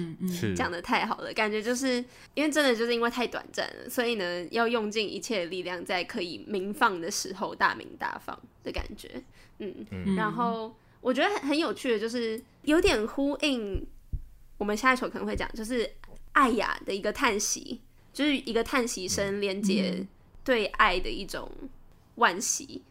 [0.55, 1.95] 讲的太好了，感觉就是
[2.35, 9.09] 因为真的就是因为太短暂了，所以呢要用尽一切的力量，在可以鸣放的时候大鸣大放的感觉，
[9.61, 10.15] 嗯，嗯。
[10.15, 13.83] 然后我觉得很很有趣的，就是有点呼应
[14.59, 15.91] 我们下一首可能会讲，就是
[16.33, 17.81] 爱雅的一个叹息，
[18.13, 20.07] 就是一个叹息声连接
[20.45, 21.51] 对爱的一种
[22.17, 22.83] 惋惜。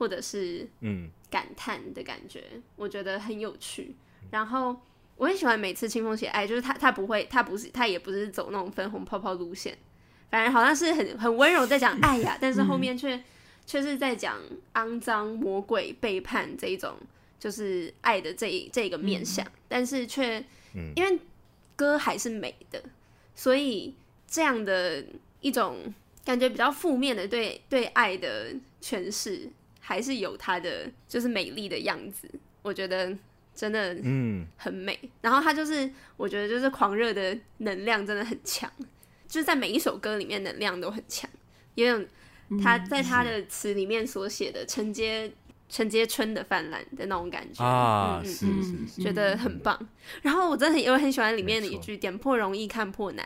[0.00, 3.94] 或者是嗯感叹的感觉，嗯，我觉得很有趣。
[4.30, 4.76] 然后
[5.16, 9.76] 我很喜欢每次清风写爱，就是他他不会，他不是他也不是走那种粉红泡泡路线，
[10.30, 13.22] 反正好像是很很温柔在讲爱 呀，但是后面却
[13.66, 14.38] 却是在讲
[14.74, 16.94] 肮脏、魔鬼、背叛这一种，
[17.38, 20.44] 就是爱的这这个面相，嗯，但是却
[20.94, 21.18] 因为
[21.74, 22.82] 歌还是美的，
[23.34, 23.94] 所以
[24.26, 25.04] 这样的
[25.40, 25.92] 一种
[26.24, 29.50] 感觉比较负面的对对爱的诠释。
[29.88, 32.28] 还是有它的就是美丽的样子，
[32.60, 33.16] 我觉得
[33.54, 34.98] 真的嗯很美。
[35.02, 38.70] 嗯、然后它就是我觉得就是狂热的能量真的很强，
[39.26, 41.30] 就是在每一首歌里面能量都很强。
[41.74, 42.04] 也有
[42.62, 45.32] 他在他的词里面所写的承接
[45.70, 49.88] 承接春的泛滥的那种感觉啊，嗯嗯嗯，觉得很棒。
[50.20, 53.24] 然后我真的很我很喜欢里面的一句“点破容易看破难，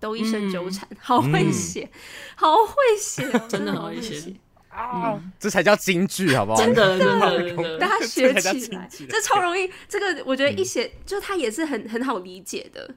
[0.00, 1.88] 都一生纠缠”，好会写，
[2.34, 4.34] 好会写， 真的好会写。
[4.70, 6.58] 啊，嗯、这才叫京剧，好不好？
[6.58, 9.70] 真的， 真的，真的，大家 学起来，这超容易。
[9.88, 12.88] 这个我觉得一写，嗯、就它也是很很好理解的。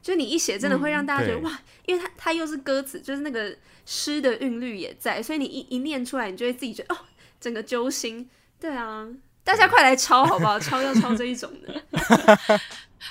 [0.00, 6.98] 就你一写，真的会让大家觉得、嗯、哇，因为它它又是歌词，就是那个诗的韵律也在，所以你一一念出来，你就会自己觉得哦，
[7.38, 8.28] 整个揪心。
[8.58, 9.06] 对啊，
[9.44, 10.58] 大家快来抄好不好？
[10.58, 11.82] 抄要抄这一种的。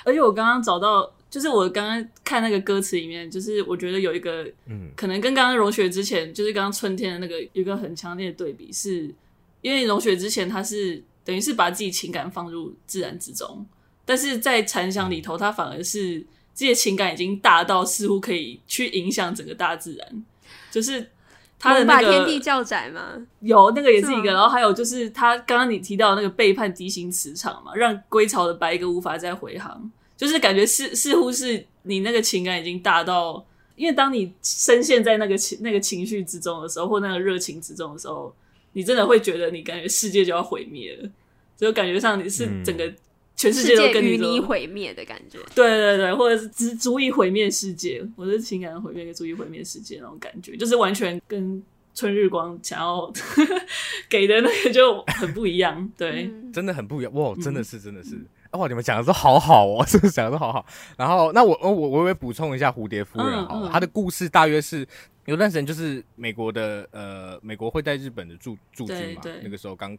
[0.04, 1.14] 而且我刚刚找到。
[1.30, 9.14] 就是我刚刚看那个歌词里面，就是我觉得有一个，嗯，可能跟刚刚融雪之前，就是刚刚春天的那个有一个很强烈的对比，是
[9.60, 13.66] 因为融雪之前他是等于是把自己情感放入自然之中，
[14.06, 16.18] 但是在残响里头，他反而是
[16.54, 20.24] 自己的情感已经大到似乎可以去影响整个大自然，
[20.70, 21.10] 就是
[21.58, 23.12] 他的那个天地较窄吗？
[23.40, 29.90] 有那个也是一个，然后还有就是他刚刚你提到那个背叛敌形磁场嘛，让归巢的白鸽无法再回航。
[30.18, 38.34] 就是感觉似似乎是你那个情感已经大到，因为当你深陷在那个情那个情绪之中的时候，或那个热情之中的时候，
[38.72, 41.08] 你真的会觉得你感觉世界就要毁灭了，
[41.56, 42.92] 就感觉上你是整个
[43.36, 45.38] 全世界都跟你你毁灭的感觉。
[45.54, 51.62] 对对对，或者是足足以毁灭世界，我的情感毁灭，足以毁灭世界那种感觉，就是完全跟
[51.94, 53.12] 春日光想要
[54.10, 55.88] 给的那个就很不一样。
[55.96, 57.14] 对，真的很不一样。
[57.14, 58.18] 哇，真的是，真的是。
[58.52, 60.64] 哇，你们讲的都好好哦， 真的讲的都好好。
[60.96, 64.86] 然后，那我我我会补充一下蝴蝶夫人好了，她、嗯嗯、的故事大约是
[65.26, 69.96] 有段时间就是美国的呃，美国会在日本的驻驻军嘛，那个时候刚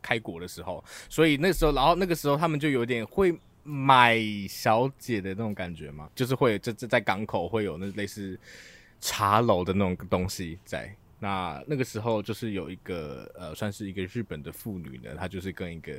[0.00, 8.38] 开国的时候，所以那时候，然后那个时候他们就有点会买小姐的那种感觉嘛，就是会这这在港口会有那类似
[9.00, 10.94] 茶楼的那种东西在。
[11.22, 15.92] 那那个时候就是有一个呃，算是一个日本的妇女呢，她就是跟一个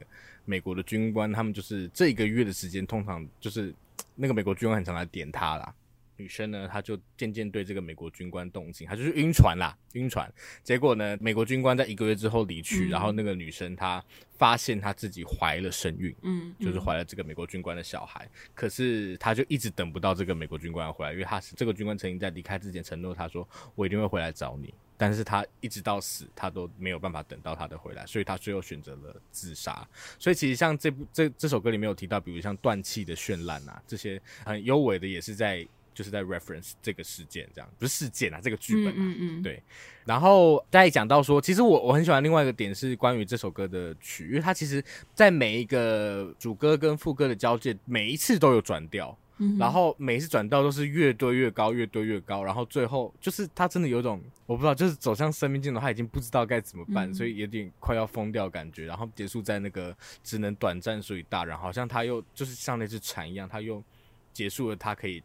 [0.45, 3.73] 美国的军官，他们就是这一个月的时间，通常就是
[4.15, 5.73] 那个美国军官很常来点他啦。
[6.17, 10.31] 女生呢，她就渐渐对这个美国军官动情，她就是晕船啦，晕船。
[10.63, 14.03] 结果呢，美国军官在一个月之后离去，嗯、然后那个女生她
[14.37, 18.29] 发现她自己怀了身孕，嗯，就是怀了这个美国军官的小孩。
[18.53, 29.87] 可是她就一直等不到这个美国军官回来，因为她是这个军官曾经在离开之前承诺她说：“我一定会回来找你。”但是他一直到死，他都没有办法等到他的回来，所以他最后选择了自杀。
[30.19, 35.67] 所以其实像这部这这首歌里面有提到，比如像断气的绚烂啊，这些很优美的，也是在。
[35.93, 39.61] 就是在 reference 这个事件，这样不是事件啊，这个剧本啊，嗯嗯嗯对。
[40.05, 44.81] 然后再讲到说，其实我我很喜欢另外一个点是关于这首歌的曲，因为它其实
[45.13, 63.83] 在每一个主歌跟副歌的交界，每一次都有转调，嗯、然后每一次转到都是越堆越高，越堆越高，然后最后就是他真的有种我不知道，就是走向生命尽头，他已经不知道该怎么办，嗯、所以有点快要疯掉感觉，然后结束在那个只能短暂所以大，然后好像他又就是像那只蝉一样，他又
[64.31, 65.23] 结束了，他可以。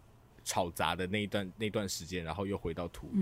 [0.48, 3.18] 吵杂的那一段那段时间，然后又回到土里，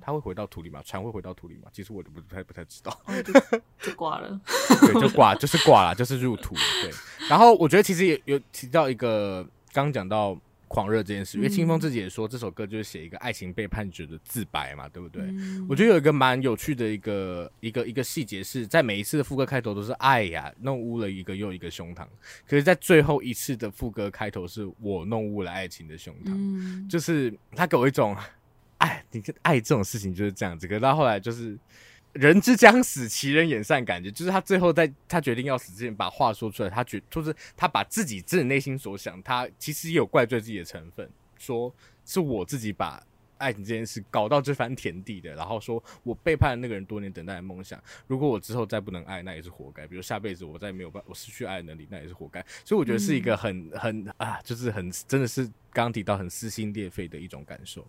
[0.00, 0.82] 他会回到土里吗？
[0.84, 1.70] 船会回到土里吗？
[1.72, 3.32] 其实我都不太不太知道，哦、就
[3.78, 4.40] 就挂了，
[4.80, 6.90] 对，就挂， 就是挂了，就是入土，对。
[7.28, 10.40] 然后我觉得其实也有提到一个，刚刚讲到。
[10.66, 15.22] 狂热这件事，因为清风自己也说，这首歌就是写一个爱情背叛者的自白嘛，对不对？
[15.22, 22.04] 嗯、我觉得有一个蛮有趣的一个一个一个细节是在每一次的副歌开头都是“爱呀，弄污了一个又一个胸膛”，
[22.48, 28.16] 可是，在最后一次的副歌开头是我弄污了爱情的胸膛，嗯、就是他给我一种，
[28.78, 30.66] 哎，你爱这种事情就是这样子。
[30.66, 31.56] 可是到后来就是。
[32.14, 36.70] 人之将死，其人也善，感觉就是他最后在他决定要死之前，把话说出来。
[36.70, 41.74] 他觉就是他把自己自己内心所想，他其实也有怪罪自己的成分，说
[42.04, 43.04] 是我自己把
[43.36, 47.82] 爱情这件事搞到这番田地的，然后说我背叛了那个人多年等待的梦想。
[48.06, 49.84] 如果我之后再不能爱，那也是活该。
[49.84, 52.40] 比如下辈子我再没有办，我失去爱的能力，那也是活该。
[52.64, 57.84] 所以我觉得是一个很 很啊，就是很真的是刚提到很撕心裂肺的一种感受。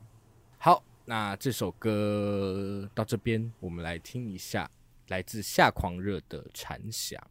[0.57, 0.83] 好。
[1.07, 4.69] 那这首歌到这边，我们来听一下
[5.09, 7.21] 来自夏狂热的残响。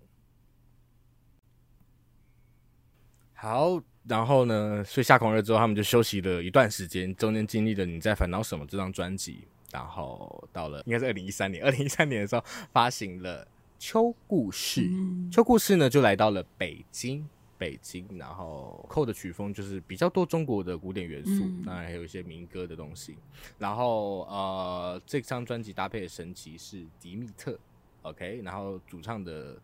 [3.33, 13.45] 好，然后呢，所以夏狂热之后，他们就休息了一段时间，中间经历了《你在烦恼什么》这张专辑，然后到了应该是二零一三年，二零一三年的时候发行了
[13.79, 17.29] 《秋故事》，嗯，《秋故事》呢就来到了北京。
[17.59, 23.17] 北京，然后扣的曲风就是比较多中国的古典元素，当然还有一些民歌的东西。
[23.59, 27.59] 然后呃，这张专辑搭配的神奇是迪密特
[28.03, 29.57] ，OK，然后主唱的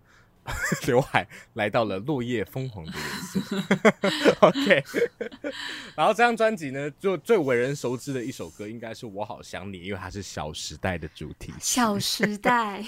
[0.86, 3.40] 刘海来到了落叶枫红的颜色，
[4.46, 4.82] OK。
[5.94, 11.58] 然后这张专辑呢，就最为人熟知的一首歌应该是《我好想你》，因为它是《小时代》的主题曲。
[11.60, 12.82] 小时代，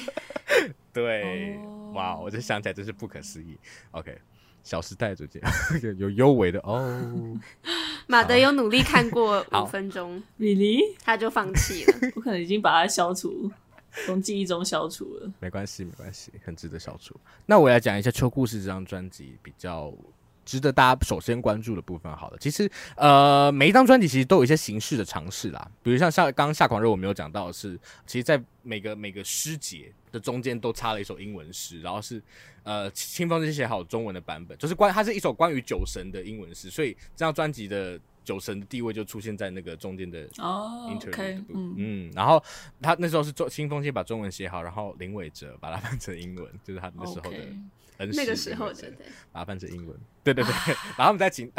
[0.92, 1.58] 对，
[1.92, 3.58] 哇，我就想起来真是不可思议
[3.90, 4.18] ，OK。
[4.62, 5.40] 小时代主角
[5.98, 7.38] 有幽微的哦，
[8.06, 10.80] 马德有努力看过 五分钟，Really？
[11.04, 11.94] 他就放弃了。
[12.14, 13.50] 我可能已经把它消除
[14.06, 15.30] 从记忆中消除了。
[15.40, 17.14] 没关系，没关系，很值得消除。
[17.46, 19.92] 那我来讲一下《秋故事》这张专辑比较
[20.52, 22.14] 值得大家首先关注的部分。
[22.14, 32.22] 好了，其实呃，每一张专辑其实都有一些形式的尝试啦，比如像下刚刚夏狂热我没有讲到的是，其实，在每个每个诗节的中间都插了一首英文诗，然后是
[32.64, 37.98] 呃清风先写好中文的版本，就是关它是一首关于酒神的英文诗，所以这张专辑的。
[38.24, 41.44] 酒神的地位就出现在那个中间的的部分，
[41.76, 42.40] 嗯，然后
[42.80, 47.38] 他那时候是做清风先把中文写好，然后林伟哲把它 翻成英文，就是他那时候的
[48.02, 50.52] 恩师，那个时候的对，把它翻成英文，对对对，
[50.98, 51.50] 然后他们再请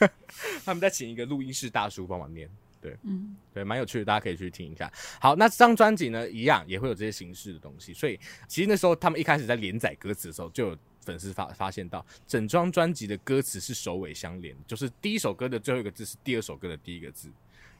[0.64, 2.48] 他们再请一个录音室大叔帮忙念，
[2.80, 4.92] 对，嗯，对，蛮有趣的，大家可以去听一下。
[5.20, 8.18] 好，那这张专辑呢，一样也会有这些形式的东西，所以
[8.48, 10.78] 其实那时候他们一开始在连载歌词的时候就有。
[11.04, 17.28] 粉丝发发现到，整张专辑的歌词是首尾相连，就是第一首歌的最后一个字是第二首歌的第一个字，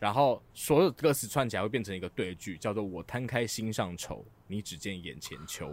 [0.01, 5.73] 然后所有歌词串起来会变成一个对句，叫做“我摊开心上愁，你只见眼前秋”。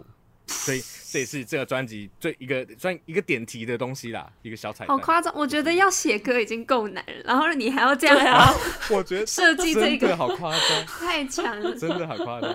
[0.50, 4.88] 所以这也是这个专辑最一个专一个点题的东西啦，一个小彩蛋。
[4.88, 5.32] 好夸张！
[5.34, 8.52] 我觉得要写歌已经够难了，然后你还要这样，啊、
[8.90, 12.54] 我觉得设计这个好夸张，太强了，真的好夸张。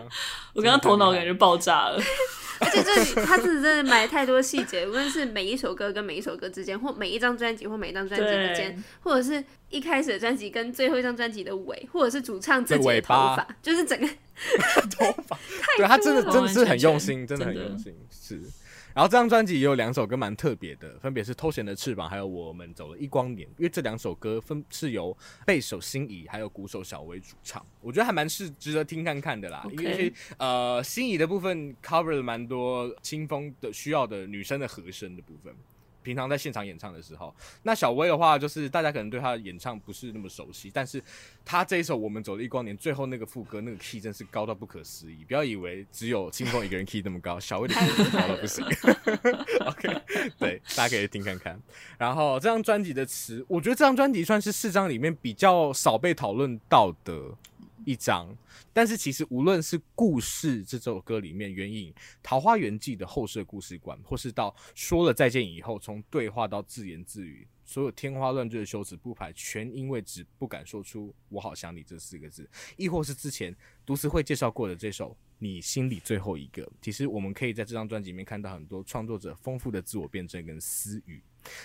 [0.54, 2.02] 我刚刚头脑感觉爆炸了。
[2.60, 14.08] 而且这里他是真的埋太多细节，无论是每一首歌跟每一首歌之间，或每一张专辑或每一张专辑之间，或者是一开始的专辑跟最后一张专辑的尾，或者是主唱自己的头发，就是整个
[14.98, 15.38] 头发，
[15.78, 18.42] 对他真的真的是很用心，真的很用心，是。
[18.96, 25.16] 然后这张专辑也有两首歌蛮特别的，分别是《偷闲的翅膀》还有《我们走了一光年》，因为这两首歌分是由
[25.46, 29.68] 贝手心仪还有鼓手小薇主唱，我觉得还蛮是值得听看看的啦。
[29.72, 35.54] 因为呃，心仪的部分 cover 了蛮多清风的需要的女生的和声的部分。
[36.06, 41.04] 平常在现场演唱的时候，那小薇的话，就是大家可能对她的演唱不是那么熟悉，但是
[41.44, 48.64] 她这一首《我们走的一光年》最后那个副歌那个 key 真是高到不可思议，不要以为只有青峰一个人 key 那么高，小薇的 key 高到不行。
[49.66, 50.02] OK，
[50.38, 51.60] 对，大家可以听看看。
[51.98, 57.36] 然后这张专辑的词，我觉得这张专辑算是四张里面比较少被讨论到的
[57.86, 58.36] 一张。
[58.74, 73.56] 但是其实无论是故事这首歌里面援引《桃花源记》的后设故事观，或是到说了再见以后，从对话到自言自语，所有天花乱坠的修辞不排，全因为只不敢说出“我好想你”这四个字，亦或是之前
[73.86, 81.22] 读词会介绍过的这首《你心里最后一个》，其实我们可以在这张专辑里面看到很多创作者丰富的自我辩证跟私语。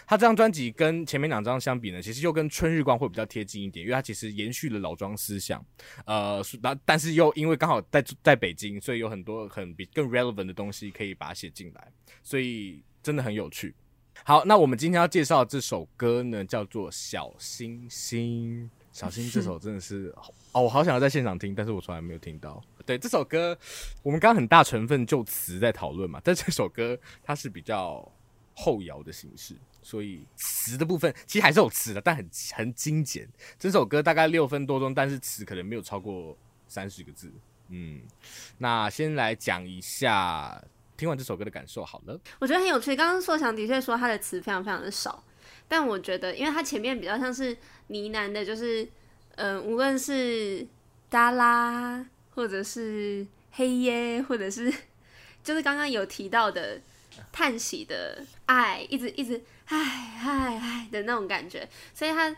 [0.07, 5.65] 他这张专辑跟前面两张相比呢，其实又跟春日光会比较贴近一点，因为他其实延续了老庄思想，
[6.05, 13.75] 呃，那但是又因为刚好在在北京，所以有很多很比更 relevant 的东西可以把它写进来，所以真的很有趣。
[14.25, 18.65] 好，那我们今天要介绍这首歌呢，叫做《小星星》。
[18.93, 20.13] 小星这首真的是
[20.53, 22.61] 哦，我好想要在现场听，但是我从来没有听到。
[22.85, 23.57] 对，这首歌，
[24.03, 28.07] 我们刚刚很大成分就词在讨论嘛，但这首歌它是比较
[28.61, 29.55] 后摇的形式。
[29.83, 33.27] 所以词的部分其实还是有词的，但很很精简。
[33.59, 36.37] 这首歌大概六分多钟，但是词可能没有超过
[36.69, 37.33] 三十个字。
[37.69, 38.03] 嗯，
[38.59, 40.63] 那先来讲一下
[40.99, 42.21] 听完这首歌的感受好了。
[42.39, 42.95] 我觉得很有趣。
[42.95, 45.25] 刚刚硕强的确说他的词非常非常的少，
[45.67, 47.57] 但我觉得因为他前面比较像是
[47.87, 48.87] 呢喃的，就是
[49.37, 50.67] 嗯、无论是
[51.09, 52.05] 哒啦，
[52.35, 54.71] 或者是黑耶，或者是
[55.43, 56.83] 就是刚刚有提到的。
[57.33, 59.79] 叹息的爱，一直一直唉
[60.23, 62.35] 唉唉的那种感觉，所以他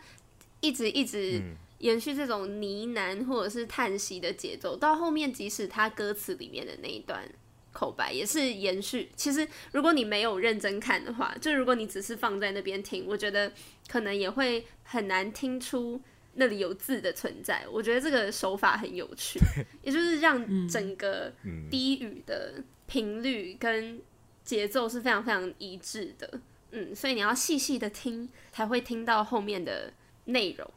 [0.59, 1.41] 一直一直
[1.79, 7.27] 延续这种呢喃或者是叹息的节奏，到后面即使他歌词里面的那一段
[7.71, 9.09] 口白也是延续。
[9.15, 13.51] 其实如果你没有认真看的话，就如果你只是放在那边听，我觉得
[13.89, 15.99] 可能也会很难听出
[16.35, 17.65] 那里有字的存在。
[17.69, 19.39] 我觉得这个手法很有趣，
[19.81, 21.33] 也就是让整个
[21.69, 23.99] 低语的频率跟
[24.43, 26.39] 节奏是非常非常一致的，
[26.71, 29.93] 嗯，所以你要细细的听，才会听到后面的
[30.25, 30.69] 内容，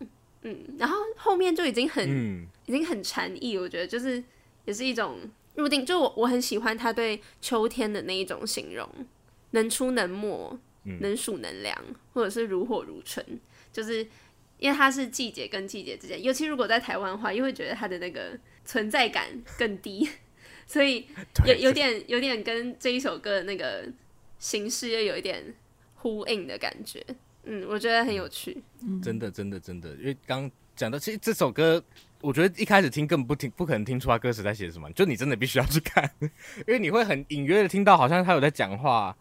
[0.43, 4.23] 嗯，然后后面就已经很，嗯、已经很禅意，我觉得就是
[4.65, 5.19] 也是一种
[5.57, 8.89] 入定，就我我很喜欢他对秋天的那一种形容，
[9.51, 10.59] 能出能没，
[11.01, 11.77] 能数能凉，
[12.13, 13.25] 或者是如火如春，
[13.73, 14.07] 就是
[14.59, 19.27] 因为它是季节跟季节之间，尤其如果在台湾的话，又会觉得它的那个存在感
[19.59, 20.09] 更低。
[20.67, 21.07] 所以
[21.47, 23.89] 有有点有点跟这一首歌的那个
[24.39, 25.55] 形式又有一点
[25.95, 27.05] 呼应的感觉，
[27.45, 28.63] 嗯，我觉得很有趣。
[28.83, 31.83] 嗯、真的真的真的，因为刚讲到，其实这首歌，
[32.21, 39.17] 我觉得一开始听根本不听，不可能听出他歌词在写什么，就你真的必须要去看， 因为你会很隐约的听到好像他有在讲话，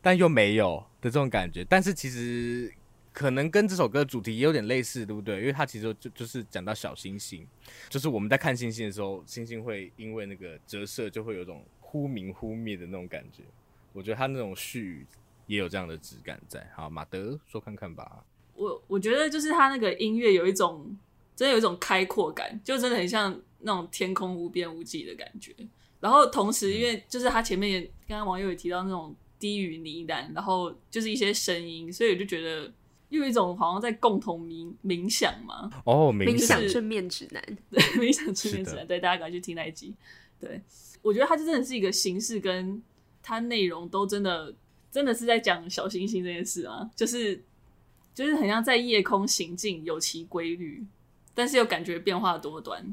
[0.00, 1.64] 但又没有的这种感觉。
[1.64, 2.72] 但是其实
[3.12, 5.40] 可能跟这首歌主题也有点类似，对不对？
[5.40, 7.46] 因为它其实就就是讲到小星星，
[7.88, 13.42] 就是我们在看星星的时候，星星会因为那个折射，就会有种忽明忽灭的那种感觉。
[13.92, 15.06] 我觉得它那种絮语
[15.46, 16.64] 也有这样的质感在。
[16.76, 18.24] 好，马德说看看吧。
[18.54, 20.96] 我我觉得就是它那个音乐有一种，
[21.34, 25.52] 真的有一种开阔感，就真的很像那种天空无边无际的感觉。
[25.98, 32.72] 然后同时，因为就是他前面也刚刚网友也提到那种低语呢喃，然后就是一些声音，所以我就觉得
[33.10, 35.70] 又有一种好像在共同冥冥想嘛。
[35.84, 39.94] 哦，冥想正面指南，对， 冥想正面指南，对，大家赶快去听那一集。
[40.40, 40.60] 对，
[41.02, 42.82] 我觉得它就真的是一个形式，跟
[43.22, 44.54] 它内容都真的
[44.90, 47.42] 真的是在讲小星星这件事啊，就是。
[48.12, 50.84] 就是很像在夜空行进，有其规律，
[51.32, 52.92] 但是又感觉变化多端。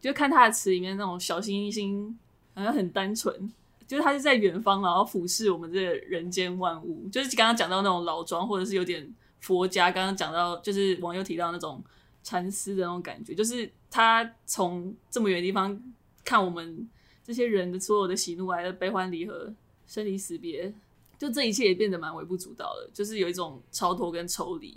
[0.00, 2.16] 就看他的词里面那种小星星，
[2.54, 3.52] 好像很单纯，
[3.90, 7.08] 就是他是在远方，然后俯视我们这人间万物。
[7.08, 9.90] 就是刚刚讲到那种老庄，或者是有点佛家。
[9.90, 11.82] 刚刚讲到就是网友提到那种
[12.22, 15.76] 禅思的那种感觉，就是他从这么远的地方
[16.24, 16.88] 看我们
[17.24, 19.52] 这些人的所有的喜怒哀乐、悲欢离合、
[19.88, 20.72] 生离死别。
[21.18, 24.72] 就这一切也变得蛮微不足道的，就是有一种超脱跟抽离。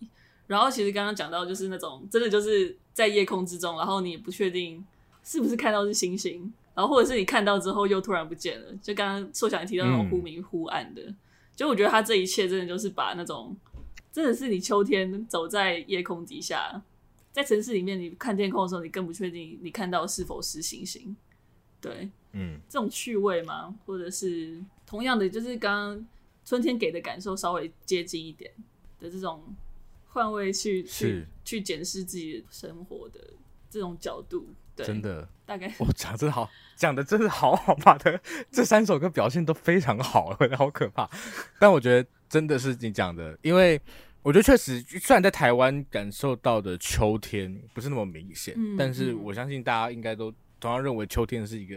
[0.47, 4.84] 然后其实刚刚讲到，就是那种真的就是在夜空之中，然后你也不确定
[5.24, 8.67] 是不是看到是星星，然后或者是你看到之后又突然不见了。
[8.82, 11.15] 就刚刚硕想提到那种忽明忽暗的，嗯、
[11.55, 13.55] 就我觉得他这一切真的就是把那种
[14.11, 16.82] 真的是你秋天走在夜空底下，
[17.32, 21.15] 在城市里面你看天空的时候，你更不确定你看到是否是星星。
[21.80, 26.07] 对，嗯，这种趣味嘛，或者是同样的，就是刚刚。
[26.45, 28.51] 春天给的感受稍微接近一点
[28.99, 29.41] 的这种
[30.09, 33.21] 换位去去去检视自己生活的
[33.69, 38.19] 这种角度，对，真的大概我讲真的好，讲的真的好好吧的，
[38.51, 41.09] 这三首歌表现都非常好，好可怕。
[41.59, 43.80] 但我觉得真的是你讲的，因为
[44.21, 51.76] 我觉得确实，虽然在台湾感受到的秋天不是那么明显，嗯，但是我相信大家应该都同样认为秋天是一个。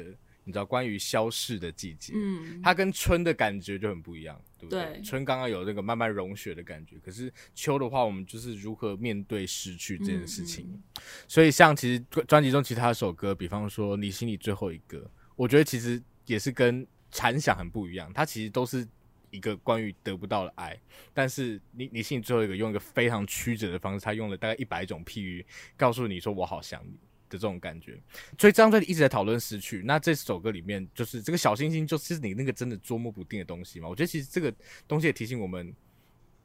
[0.49, 4.84] 你知道关于消逝的季节，嗯，它跟春的感觉就很不一样，对不对？
[4.84, 10.66] 对，春刚刚有那个慢慢融雪的感觉，可是秋的话，我们就是如何面对失去这件事情。
[10.68, 18.12] 嗯嗯，所以，像其实专辑中其他首歌，比方说你心里最后一个，我觉得其实也是跟残响很不一样。
[18.14, 18.86] 它其实都是
[19.32, 20.80] 一个关于得不到的爱，
[21.12, 25.44] 但是你你心里最后一个用一个非常曲折的方式，他用了大概一百种譬喻，
[25.76, 26.97] 告诉你说我好想你。
[27.28, 28.00] 的这种感觉，
[28.38, 29.82] 所以这张专辑一直在讨论失去。
[29.84, 33.88] 那这首歌里面，就是这个小星星，就是你那个真的捉摸不定的东西嘛？
[33.88, 34.52] 我觉得其实这个
[34.88, 35.74] 东西也提醒我们，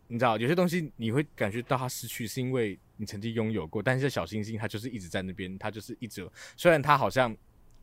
[0.07, 3.81] 你知道，有些东西你会感觉到它失去，是因为你曾经拥有过。
[3.81, 7.35] 但是小星星它就是一直在那边，它就是一直，虽然它好像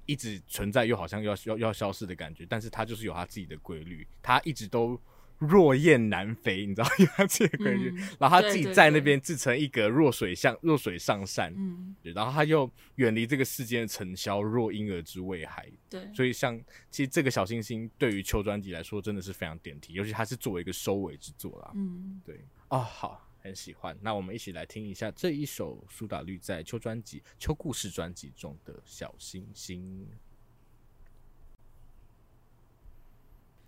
[0.07, 5.01] 一直存在，又好像要要要消失的感觉，但是它就是有它自己的规律，它一直都。
[5.39, 16.61] 若雁南飞，你知道 因为他这个感觉，嗯、然后他自己在那边自成一格，弱水向弱水上善，嗯，然后他又远离这个世间的尘嚣，若婴儿之未孩，对，所以像
[16.91, 30.05] 其实这个小星星对于秋专辑来说真的是非常点题，尤其他是作为一个收尾之作啦，嗯，对，哦，好，很喜欢，那我们一起来听一下这一首苏打绿在秋专辑《秋故事》专辑中的小星星，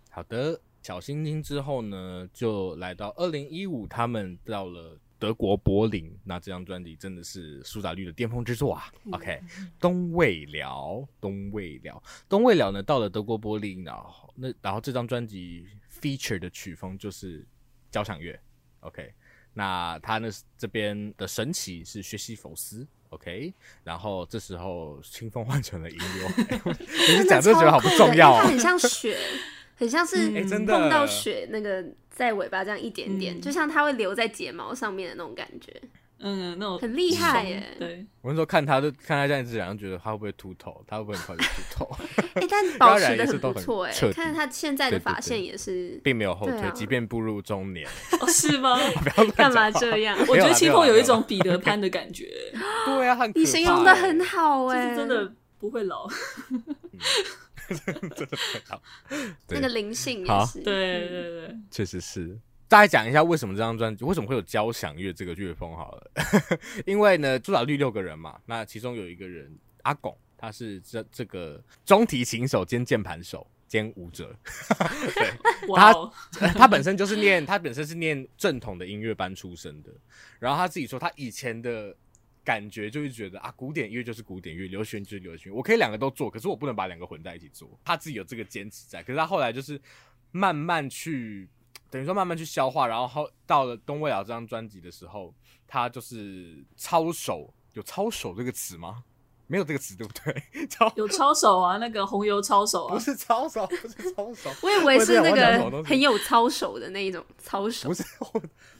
[0.09, 0.59] 好的。
[0.81, 6.11] 小星星之后呢，就来到二零一五，他们到了德国柏林。
[6.23, 8.91] 那这张专辑真的是苏打绿的巅峰之作啊。
[9.05, 9.39] 嗯、OK，
[9.79, 15.67] 东未了，东未了，东未了呢，到了德国柏林，然后那然后这张专辑
[16.01, 17.45] feature 的曲风就是
[17.91, 18.37] 交响乐。
[18.79, 19.13] OK，
[19.53, 22.87] 那他呢这边的神奇是薛西弗斯。
[23.09, 23.53] OK，
[23.83, 26.27] 然后这时候清风换成了银流。
[26.73, 29.17] 你是讲这觉得好不重要啊，很像雪。
[29.81, 35.73] 很像是碰到雪，那个在尾巴这样一点点，嗯、就像它会留在睫毛上面的那种感觉。
[36.23, 37.75] 嗯，那种很厉害耶。
[37.79, 40.85] 对，我那时候看他，就看他这样子，然后觉得他会不会秃头？
[40.87, 41.89] 他会不会很快就秃头？
[42.35, 43.93] 哎、欸，但保持的很不错哎。
[44.13, 47.87] 看他现在的发线也是并没有后退，啊、即便步入中年。
[48.19, 48.79] 哦、是吗？
[49.35, 50.15] 干嘛这样？
[50.29, 52.29] 我觉得清风有一种彼得潘的感觉。
[52.85, 56.07] 对啊，很你形容的很好哎，真的不会老。
[58.15, 58.81] 真的很好，
[59.49, 62.37] 那个灵性也是，对对对，确实是。
[62.67, 66.11] 大家讲一下为什么这张专辑为什么会有交响乐这个乐风好了，
[66.87, 69.53] 因为呢，苏打绿六个人嘛，那其中有一个人
[69.83, 74.33] 阿拱，他是这这个中提琴手兼键盘手兼舞者，
[75.13, 75.33] 对，
[75.75, 76.13] 他 Wow.
[76.55, 79.91] 他本身就是念他本身是念正统的音乐班出身的，
[80.39, 81.95] 然后他自己说他以前的。
[82.43, 87.79] 感觉就是觉得啊，古典乐就是古典乐，流行就是流行，我可以两个都做，可是我不能把两个混在一起做。
[87.83, 89.79] 他自己有这个坚持在，可是他后来就是
[90.31, 91.47] 慢慢去
[91.89, 95.33] 等于说慢慢去消化，然后到了《东未老》这张专辑的时候，
[95.67, 99.03] 他就是操守，有操守这个词吗？
[99.47, 100.41] 没有这个词对不对？
[100.67, 108.01] 操有操守啊，那个红油抄手啊，不是操守，不是操守，我以为是那个很有操守的那一种操守，不是。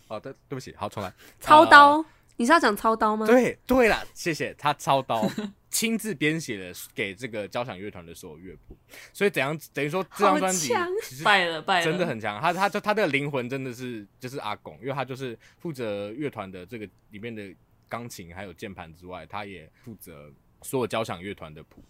[0.07, 1.14] 好的，对不起，好，重来。
[1.41, 2.05] 操刀，呃、
[2.41, 3.27] 你是要讲操刀吗？
[3.27, 5.29] 对，对了，谢谢他操刀，
[5.69, 8.75] 亲自编写了给这个交响乐团的所有乐谱，
[9.13, 10.73] 所以怎样等于说这张专辑
[11.03, 12.41] 其实败了，败了，真的很强。
[12.41, 17.53] 他他他的灵魂真的是就是阿拱，因为他就是负责乐团的这个里面的
[17.87, 20.31] 钢琴还有键盘之外，他也负责。
[20.63, 21.83] 所有交响乐团的谱，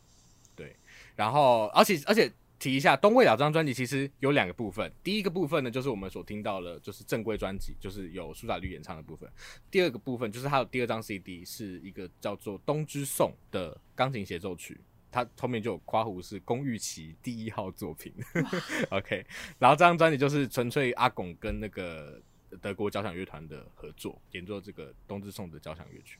[0.55, 0.73] 对，
[1.13, 2.31] 然后而且而且
[2.61, 9.27] 提一下，《东未了》这张专辑其实有两个部分，第一个部分呢，就是我们所听到的，就是正规专辑，就是有苏打绿演唱的部分；
[9.71, 14.79] 第二个部分就是它的第二张 CD 是一个叫做《冬之颂》的钢琴协奏曲，
[15.11, 18.13] 它后面就有夸胡是龚玉琪第一号作品。
[18.91, 19.25] OK，
[19.57, 22.21] 然后这张专辑就是纯粹阿拱跟那个
[22.61, 26.19] 德国交响乐团的合作，演奏这个《冬之颂》的交响乐曲。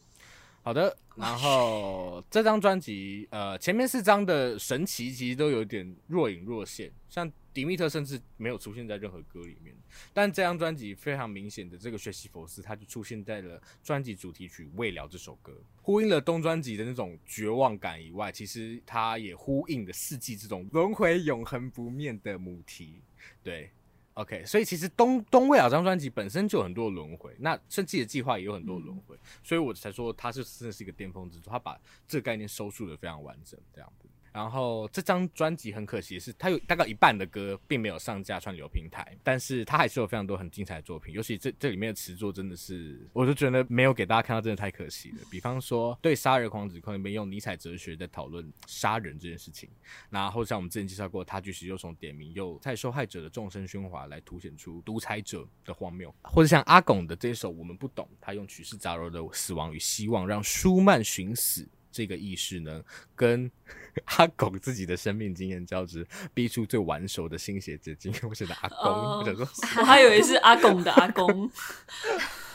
[0.64, 9.76] 好的，然后这张专辑，呃，前面四张的神奇其实都有点若隐若现，像迪密特甚至没有出现在任何歌里面，
[10.14, 15.52] 但这张专辑非常明显的这个学习佛斯，他就出现在了专辑主题曲《未了》这首歌，
[15.82, 23.02] 呼应了东专辑的那种绝望感以外，其实它也呼应了四季这种轮回永恒不灭的母题，
[23.42, 23.72] 对。
[24.16, 34.10] OK，所以其实东东未了这张专辑本身就有很多轮回，那甚至的计划也有很多轮回，嗯、所以我才说它是真的是一个巅峰之作，他把这个概念收束的非常完整，这样子。
[34.32, 45.18] 然后这张专辑很可惜的是，它有大概一半的歌并没有上架串流平台，但是它还是有非常多很精彩的作品，尤其这这里面的词作真的是，我就觉得没有给大家看到，真的太可惜了。
[45.30, 49.70] 比方说，对杀人狂指控里面用尼采哲学在讨论杀人这件事情，
[50.10, 61.68] 然后像我们之前介绍过，他举起右手点名，又在受害者的众生喧哗来凸显出独裁者的荒谬，或者像阿拱的这首我们不懂，他用曲式杂糅的死亡与希望，让舒曼寻死。
[61.92, 62.82] 这个意识呢，
[63.16, 63.50] 跟
[64.06, 68.14] 阿拱自己的生命经验交织，逼出最完熟的新血结晶。
[68.28, 69.48] 我写的阿公，我、oh, 想说，
[69.82, 71.50] 我还以为是阿拱的阿公，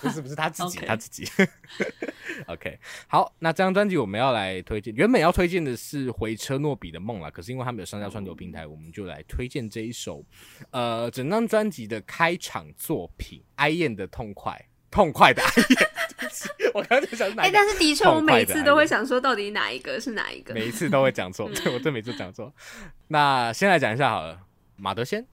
[0.01, 1.29] 不是不是他自己他自己。
[2.47, 8.73] OK，好，那这张专辑我们要来推荐，原本要推荐的是回车诺比的梦啦，可是因为他没有上架串流平台，oh.
[8.73, 10.25] 我们就来推荐这一首，
[10.71, 14.69] 呃，整张专辑的开场作品，哀艳的痛快。
[14.89, 15.91] 痛快的哀艳，
[16.73, 20.55] 我刚刚就想，哎、欸，但是的确，我每次都会想说，到底哪一个是哪一个？
[20.55, 22.53] 每一次都会讲错， 对，我这每次讲错。
[23.09, 24.41] 那先来讲一下好了，
[24.77, 25.27] 马德先，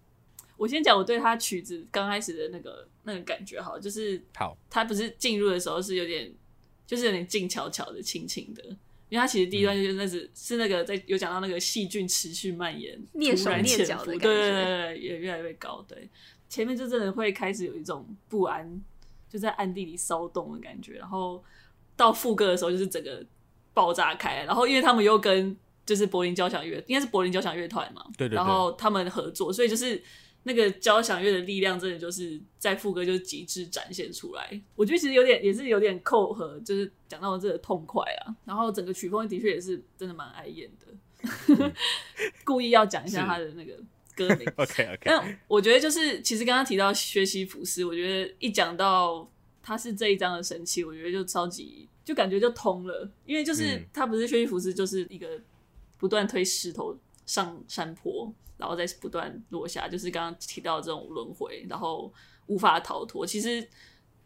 [0.58, 6.32] 我先讲我对他曲子刚开始的那个那个感觉，好，就是好，他不是进入的时候是有点，
[6.86, 8.64] 就是有点静悄悄的、轻轻的，
[9.10, 16.10] 因为他其实第一段就是那是、嗯、是那个在有讲到那个细菌持续蔓延、蹑手蹑脚的感觉，对对对，也越来越高，对，
[16.50, 18.82] 前面就真的会开始有一种不安。
[19.34, 21.44] 就在暗地里骚动的感觉，然后
[21.96, 23.26] 到副歌的时候就是整个
[23.74, 25.58] 爆炸开，然后因为他们又跟
[25.88, 30.00] 就是柏林交响乐，应该是柏林交响乐团嘛，对对对，然后他们合作，所以就是
[30.44, 34.62] 那个交响乐的力量真的就是在副歌就极致展现出来。
[34.76, 41.74] 我觉得其实有点也是有点扣合，就是讲到这个痛快啊，然后整个曲风的确也是真的蛮哀艳的，
[42.46, 43.74] 故意要讲一下他的那个。
[44.16, 49.30] 歌名 OK OK，但我觉得就是其实刚刚提到薛西弗斯，我觉得一讲到
[49.62, 55.28] 他是这一张的神器，我觉得就超级就感觉就通了，因为就是他不是薛西弗斯，就是一个
[55.98, 62.12] 不断推石头上山坡，然后再不断落下，就是刚刚提到这种轮回，然后
[62.48, 63.26] 无法逃脱。
[63.26, 63.68] 其实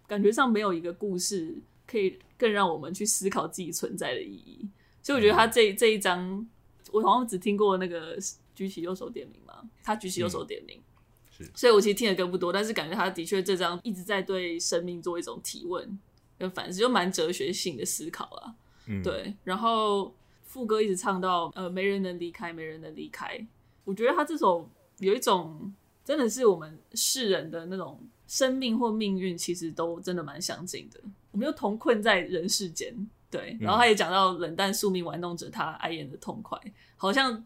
[0.08, 4.68] 感觉上没有一个故事可以更让我们去思考自己存在的意义，
[5.02, 6.48] 所以我觉得他这这一章，
[6.92, 8.18] 我好像只听过那个。
[8.58, 9.62] 举起右手点名嘛？
[9.84, 16.00] 他举起右手点名，嗯、是，所以我其实听的歌不多，但是感觉他的确这张一直在对生命做一种提问
[16.40, 18.56] 跟反思，就蛮哲学性的思考啦。
[18.88, 19.32] 嗯，对。
[19.44, 23.40] 然后副歌一直唱到呃，没人能离开，没人能离开。
[23.84, 25.72] 我觉得他这首有一种
[26.04, 31.00] 真的是我们世人的那种生命或命运，其实都真的蛮相近的。
[31.30, 33.56] 我们又同困在人世间，对。
[33.60, 36.60] 然后他也讲到冷淡宿命玩弄着他哀艳的痛快，
[36.96, 37.46] 好像。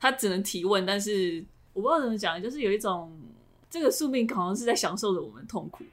[0.00, 3.12] 他只能提问，但是我不知道怎么讲，就是有一种
[3.70, 5.84] 这个宿命好像是在享受着我们痛苦。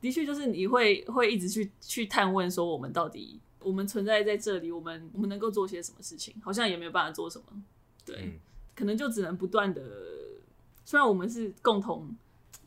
[0.00, 6.34] 的确，就是你会会一直去去探问，说我们到底我们存在在这里，我们我们能够做些什么事情？
[6.40, 7.44] 好像也没有办法做什么。
[8.04, 8.32] 对，嗯、
[8.76, 9.82] 可能就只能不断的。
[10.84, 12.08] 虽然我们是共同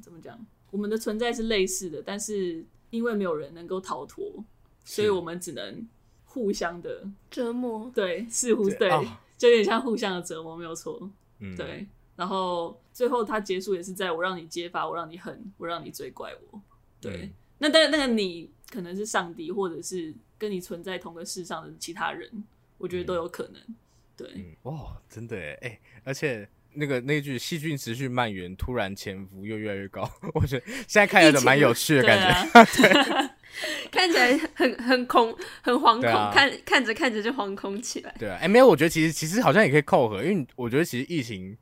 [0.02, 0.38] 怎么讲，
[0.72, 4.44] 我们的存在是类似的，但是因为没有人能够逃脱，
[4.84, 5.88] 所以我们只能
[6.26, 7.90] 互相的折磨。
[7.96, 8.90] 对，似乎对。
[8.90, 9.06] 哦
[9.42, 11.10] 就有点像互相的折磨，没有错。
[11.40, 11.88] 嗯，对。
[12.16, 16.62] 然然后最后他结束也是在我让你揭发，我让你恨，我让你最怪我。
[17.00, 22.30] 对，嗯、那但那个你可能是上帝，或者是跟你存在同个世上的其他人，
[22.78, 23.60] 我觉得都有可能。
[23.68, 23.76] 嗯、
[24.16, 32.66] 对，嗯，哇，真的哎，哎，而且那个那句细菌持续蔓延，突然潜伏又越来越高， 我觉得现在看起来蛮有趣的感觉。
[32.82, 33.30] 对
[33.92, 38.16] 看起来很很恐，很惶恐，啊、看看着看着就惶恐起来。
[38.18, 41.56] 对啊，哎、欸，没有，我觉得其实其实好像也可以扣合，因为我觉得其实疫情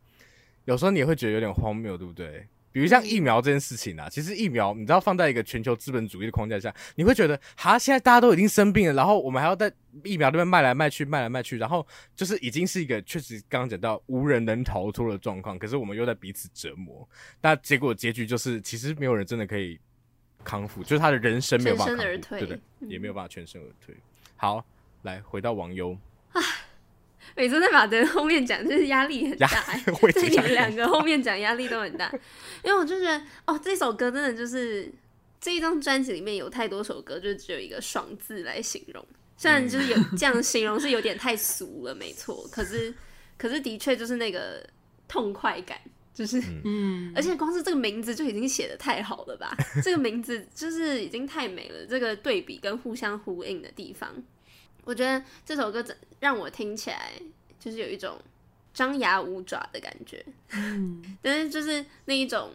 [0.66, 2.48] 有时候你也会觉得有点荒谬，对不对？
[2.80, 9.70] 比如像疫苗这件事情啊，其实疫苗你知道放在一个全球资本主义的框架下，你会觉得哈，现在大家都已经生病了，然后我们还要在
[10.06, 17.06] 疫苗这边卖来卖去，卖来卖去，然后就是已经是一个确实刚刚讲到无人能逃脱的状况，可是我们又在彼此折磨，
[17.42, 19.78] 那结果结局就是其实没有人真的可以。
[20.42, 23.94] 康复就是他的人生没有办法康复，而退对对，嗯、也没有办法全身而退。
[24.38, 24.66] 好，
[25.02, 25.92] 来回到王优
[26.32, 26.40] 啊，
[27.36, 32.12] 每次在马德后面讲，就是压力很大，在 你们两个后面讲压力都很大，
[32.64, 34.92] 因为我就觉得哦，这首歌真的就是
[35.40, 39.06] 这一张专辑里面有太多首歌，就只有一个“爽”字来形容，
[39.38, 42.94] 虽然就是有 这样形容是有点太俗了，没错，可是
[43.38, 44.68] 可是的确就是那个
[45.08, 45.78] 痛快感。
[46.12, 49.56] 就是，嗯，而且光是这个名字就已经写的太好了吧？
[49.82, 54.12] 这个名字就是已经太美了，这个对比跟互相呼应的地方，
[54.90, 55.86] 我觉得这首歌
[56.20, 57.12] 让我听起来
[57.60, 58.18] 就是有一种
[58.74, 62.50] 张牙舞爪的感觉，嗯， 但是就是那一种，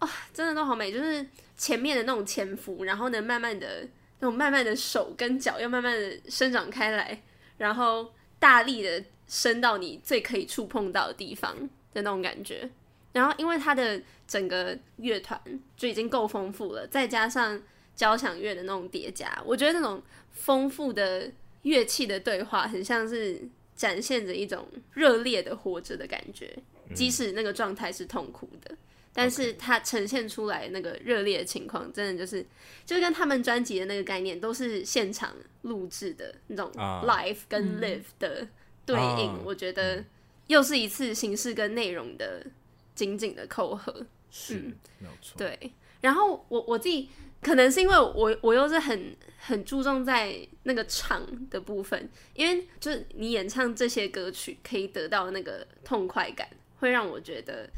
[0.00, 1.26] 哇，真的都好美，就是
[1.56, 7.22] 前面的那种潜伏，然后呢，慢慢的那种慢慢的手跟脚要慢慢的生长开来，
[7.56, 11.56] 然后大力的伸到你最可以触碰到的地方
[11.94, 12.68] 的那种感觉。
[13.14, 15.40] 然后，因为它的整个乐团
[15.78, 17.58] 就已经够丰富了，再加上
[17.96, 21.30] 交响乐的那种叠加，我觉得那种丰富的
[21.62, 23.40] 乐器的对话，很像是
[23.74, 26.56] 展现着一种热烈的活着的感觉。
[26.94, 28.76] 即使那个状态是痛苦的，
[29.12, 32.44] 但是它呈现出来那个热烈的情况，真的就是，
[32.84, 38.48] 就跟他们专辑的那个概念都是现场录制的那种 live 跟 live 的
[38.84, 39.44] 对应。
[39.44, 40.04] 我觉得
[40.48, 42.46] 又是一次形式跟内容的。
[42.92, 45.38] 紧紧的扣合，是，嗯，没有错。
[45.38, 47.08] 对，然后我我自己
[47.42, 57.68] 可能是因为我我又是很很注重在那个唱的部分，因为就是你演唱这些歌曲可以得到那个痛快感，会让我觉得，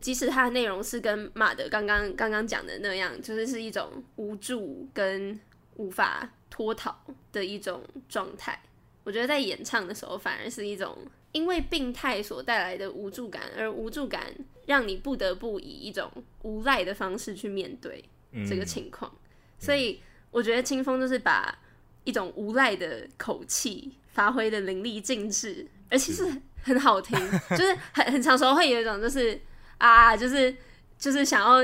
[0.00, 5.38] 即使它的内容是跟马德刚刚刚刚讲的那样，就是是一种无助跟
[5.76, 6.96] 无法脱逃
[7.32, 8.62] 的一种状态，
[9.02, 10.96] 我觉得在演唱的时候反而是一种。
[11.32, 14.32] 因为病态所带来的无助感，而无助感
[14.66, 16.08] 让你不得不以一种
[16.42, 18.04] 无赖的方式去面对
[18.48, 19.18] 这个情况，嗯、
[19.58, 21.56] 所以我觉得清风就是把
[22.04, 26.26] 一种无赖的口气发挥的淋漓尽致，而且是
[26.62, 27.18] 很好听，
[27.50, 29.40] 是就是很很长时候会有一种就是
[29.78, 30.54] 啊，就是
[30.98, 31.62] 就是想要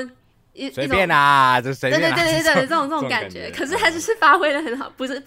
[0.52, 5.22] 一随便啊，就随便、啊、对对对对对，这种这种感觉，可是他就是发挥的很好，不是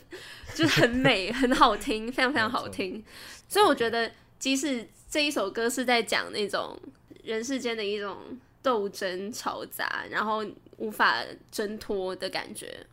[0.53, 3.03] 就是很美，很好听，非常非常好听，
[3.47, 4.11] 所以我觉得。
[4.39, 6.77] 即使这一首歌是在讲那种
[7.23, 8.17] 人世间的一种
[8.63, 10.43] 斗争、嘈杂，然后
[10.77, 12.83] 无法挣脱的感觉，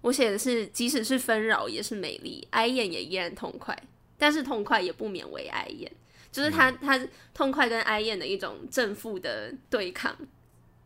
[0.00, 3.78] 我写的是，即使是纷扰也是美丽，哀艳也依然痛快，
[4.18, 5.92] 但是痛快也不免为哀艳，
[6.32, 6.98] 就是他他
[7.34, 10.16] 痛快跟哀艳的一种正负的对抗，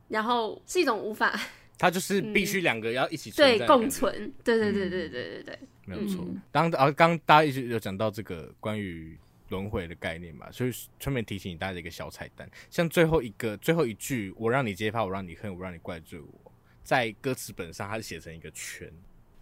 [0.09, 1.41] 然后是一种无法，
[1.79, 4.12] 他就是必须两个要一起对共存，
[4.43, 6.27] 对对对对对对对，没有错。
[6.51, 9.16] 刚啊，刚大家一直有讲到这个关于。
[9.49, 18.92] 轮回的概念嘛，所以顺便提醒你大家一个小彩蛋，像最后一个最后一句“我让你揭发，我让你恨，我让你怪罪我”，在歌词本上它是写成一个圈，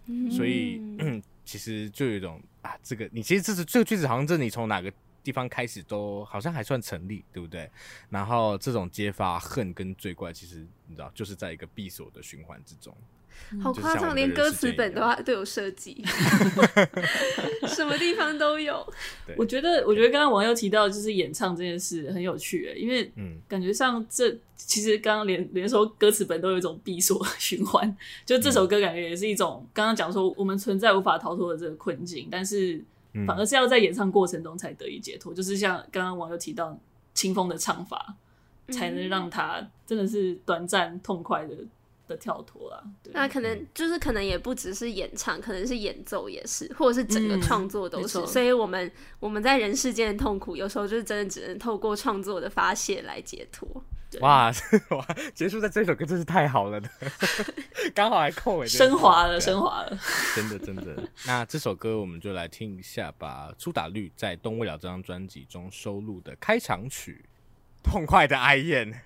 [0.05, 0.79] 嗯、所以
[1.43, 4.91] 其实就有一种啊，这个你其实这是这个句子好像这你从哪个
[5.23, 7.69] 地方开始都好像还算成立，对不对？
[8.09, 12.95] 然后这种揭发恨跟罪怪，其实你知道就是在一个闭锁的循环之中。
[13.61, 16.03] 好夸张，连歌词本都都有设计，
[17.67, 18.85] 什么地方都有。
[19.37, 23.11] 我觉得，我觉得刚刚网友提到就是演唱这件事很有趣，因为
[23.47, 32.83] 感觉上这其实刚刚连连说歌词本都有一种闭锁 循环，就这首歌感觉也是一种刚刚讲说我们存在无法逃脱的这个困境，但是
[33.27, 36.77] 反而是要在演唱过程中才得以解脱，就是像刚刚网友提到
[37.13, 38.15] 清风的唱法，
[38.69, 41.55] 才能让他真的是短暂痛快的。
[42.07, 48.19] 的跳脱啊，那可能就是可能也不只是演唱，可能是演奏也是，或者是整个创作都是。
[48.19, 53.67] 嗯、所以我们我们在人世间的痛苦，有时候就是真的只能透过创作的发泄来解脱。
[54.21, 54.49] 哇
[54.91, 56.89] 哇，结束在这首歌真是太好了的，
[57.93, 59.99] 刚好还扣尾，升华了，升华了，
[60.35, 61.03] 真的真的。
[61.25, 67.25] 那这首歌我们就来听一下吧，苏打绿在《动未了》这张专辑中收录的开场曲。
[67.83, 69.01] 痛快的哀艳。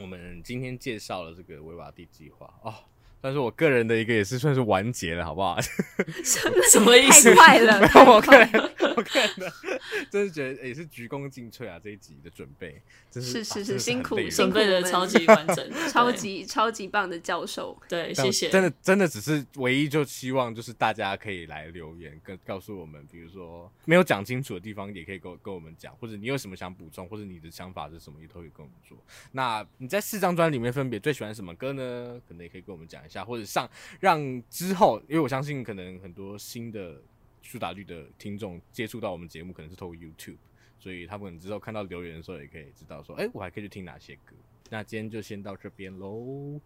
[0.00, 2.74] 我们今天介绍了这个维瓦蒂计划哦。
[3.20, 5.58] 但是我个人的一个也是算是完结了，好不好？
[6.70, 7.34] 什么意思？
[7.34, 7.80] 太快了！
[8.06, 8.50] 我个人，
[8.96, 9.52] 我个人的，
[10.10, 11.78] 真是觉得也是鞠躬尽瘁啊！
[11.82, 17.76] 这一集的准备，真是是是是辛苦，准备的超级完整， 超级超级棒的教授。
[17.88, 18.48] 对，谢谢。
[18.48, 28.96] 真的真的只是唯一就希望就是大家可以来留言，跟告诉我们，比如说没有讲清楚的地方，也可以跟跟我们讲，或者你有什么想补充，或者你的想法是什么，也都可以跟我们说。
[29.32, 32.20] 那你在四张专里面分别最喜欢什么歌呢？
[32.28, 33.24] 可能也可以跟我们讲一下。
[33.24, 33.68] 或者上
[34.00, 37.02] 让之后，因为我相信可能很多新的
[37.42, 40.38] 苏打绿的听众接触到我们节目，可能是透过 YouTube，
[40.78, 44.34] 所以他们之后看到留言的时候，也可以知道说，哎、欸，我还可以去听哪些歌。
[44.72, 46.60] 那今天就先到这边喽，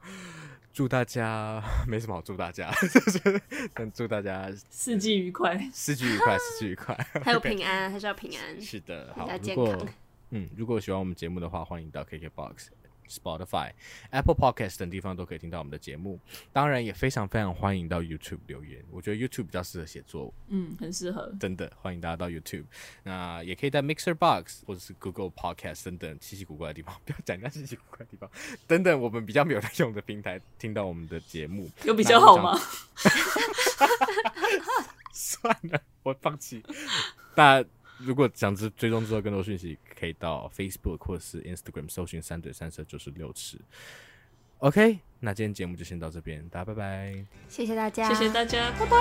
[0.75, 2.71] 祝大家没什么好祝大家，
[3.73, 8.61] 但祝大家四季愉快，四季愉快，四季愉快，还有平安，还是要平安。
[8.61, 9.87] 是的，好，如果
[10.31, 12.67] 嗯，如果喜欢我们节目的话，欢迎到 KKBOX。
[13.09, 13.73] Spotify、
[14.11, 16.19] Apple Podcast 等地方都可以听到我们的节目，
[16.53, 18.83] 当然也非常非常欢迎到 YouTube 留言。
[18.91, 22.65] 我觉得 YouTube 比较适合写作，嗯，很适合，真的欢迎大家到 YouTube。
[23.03, 28.31] 那也可以在 Mixer Box 或者是 Google Podcast 等等稀奇古怪的地方，不要讲那稀奇古怪的地方，
[28.67, 32.59] 等等我们比较没有在用的平台听到我们的节目，有比较好吗？
[35.13, 36.63] 算了，我放弃。
[37.35, 37.65] 但
[38.07, 43.59] 如果想知追踪之后更多讯息，可以到 Facebook 或是 Instagram 搜寻三对三色九十六尺。
[44.59, 48.99] OK，那今天节目就先到这边，大家拜拜，谢谢大家，谢谢大家，拜拜。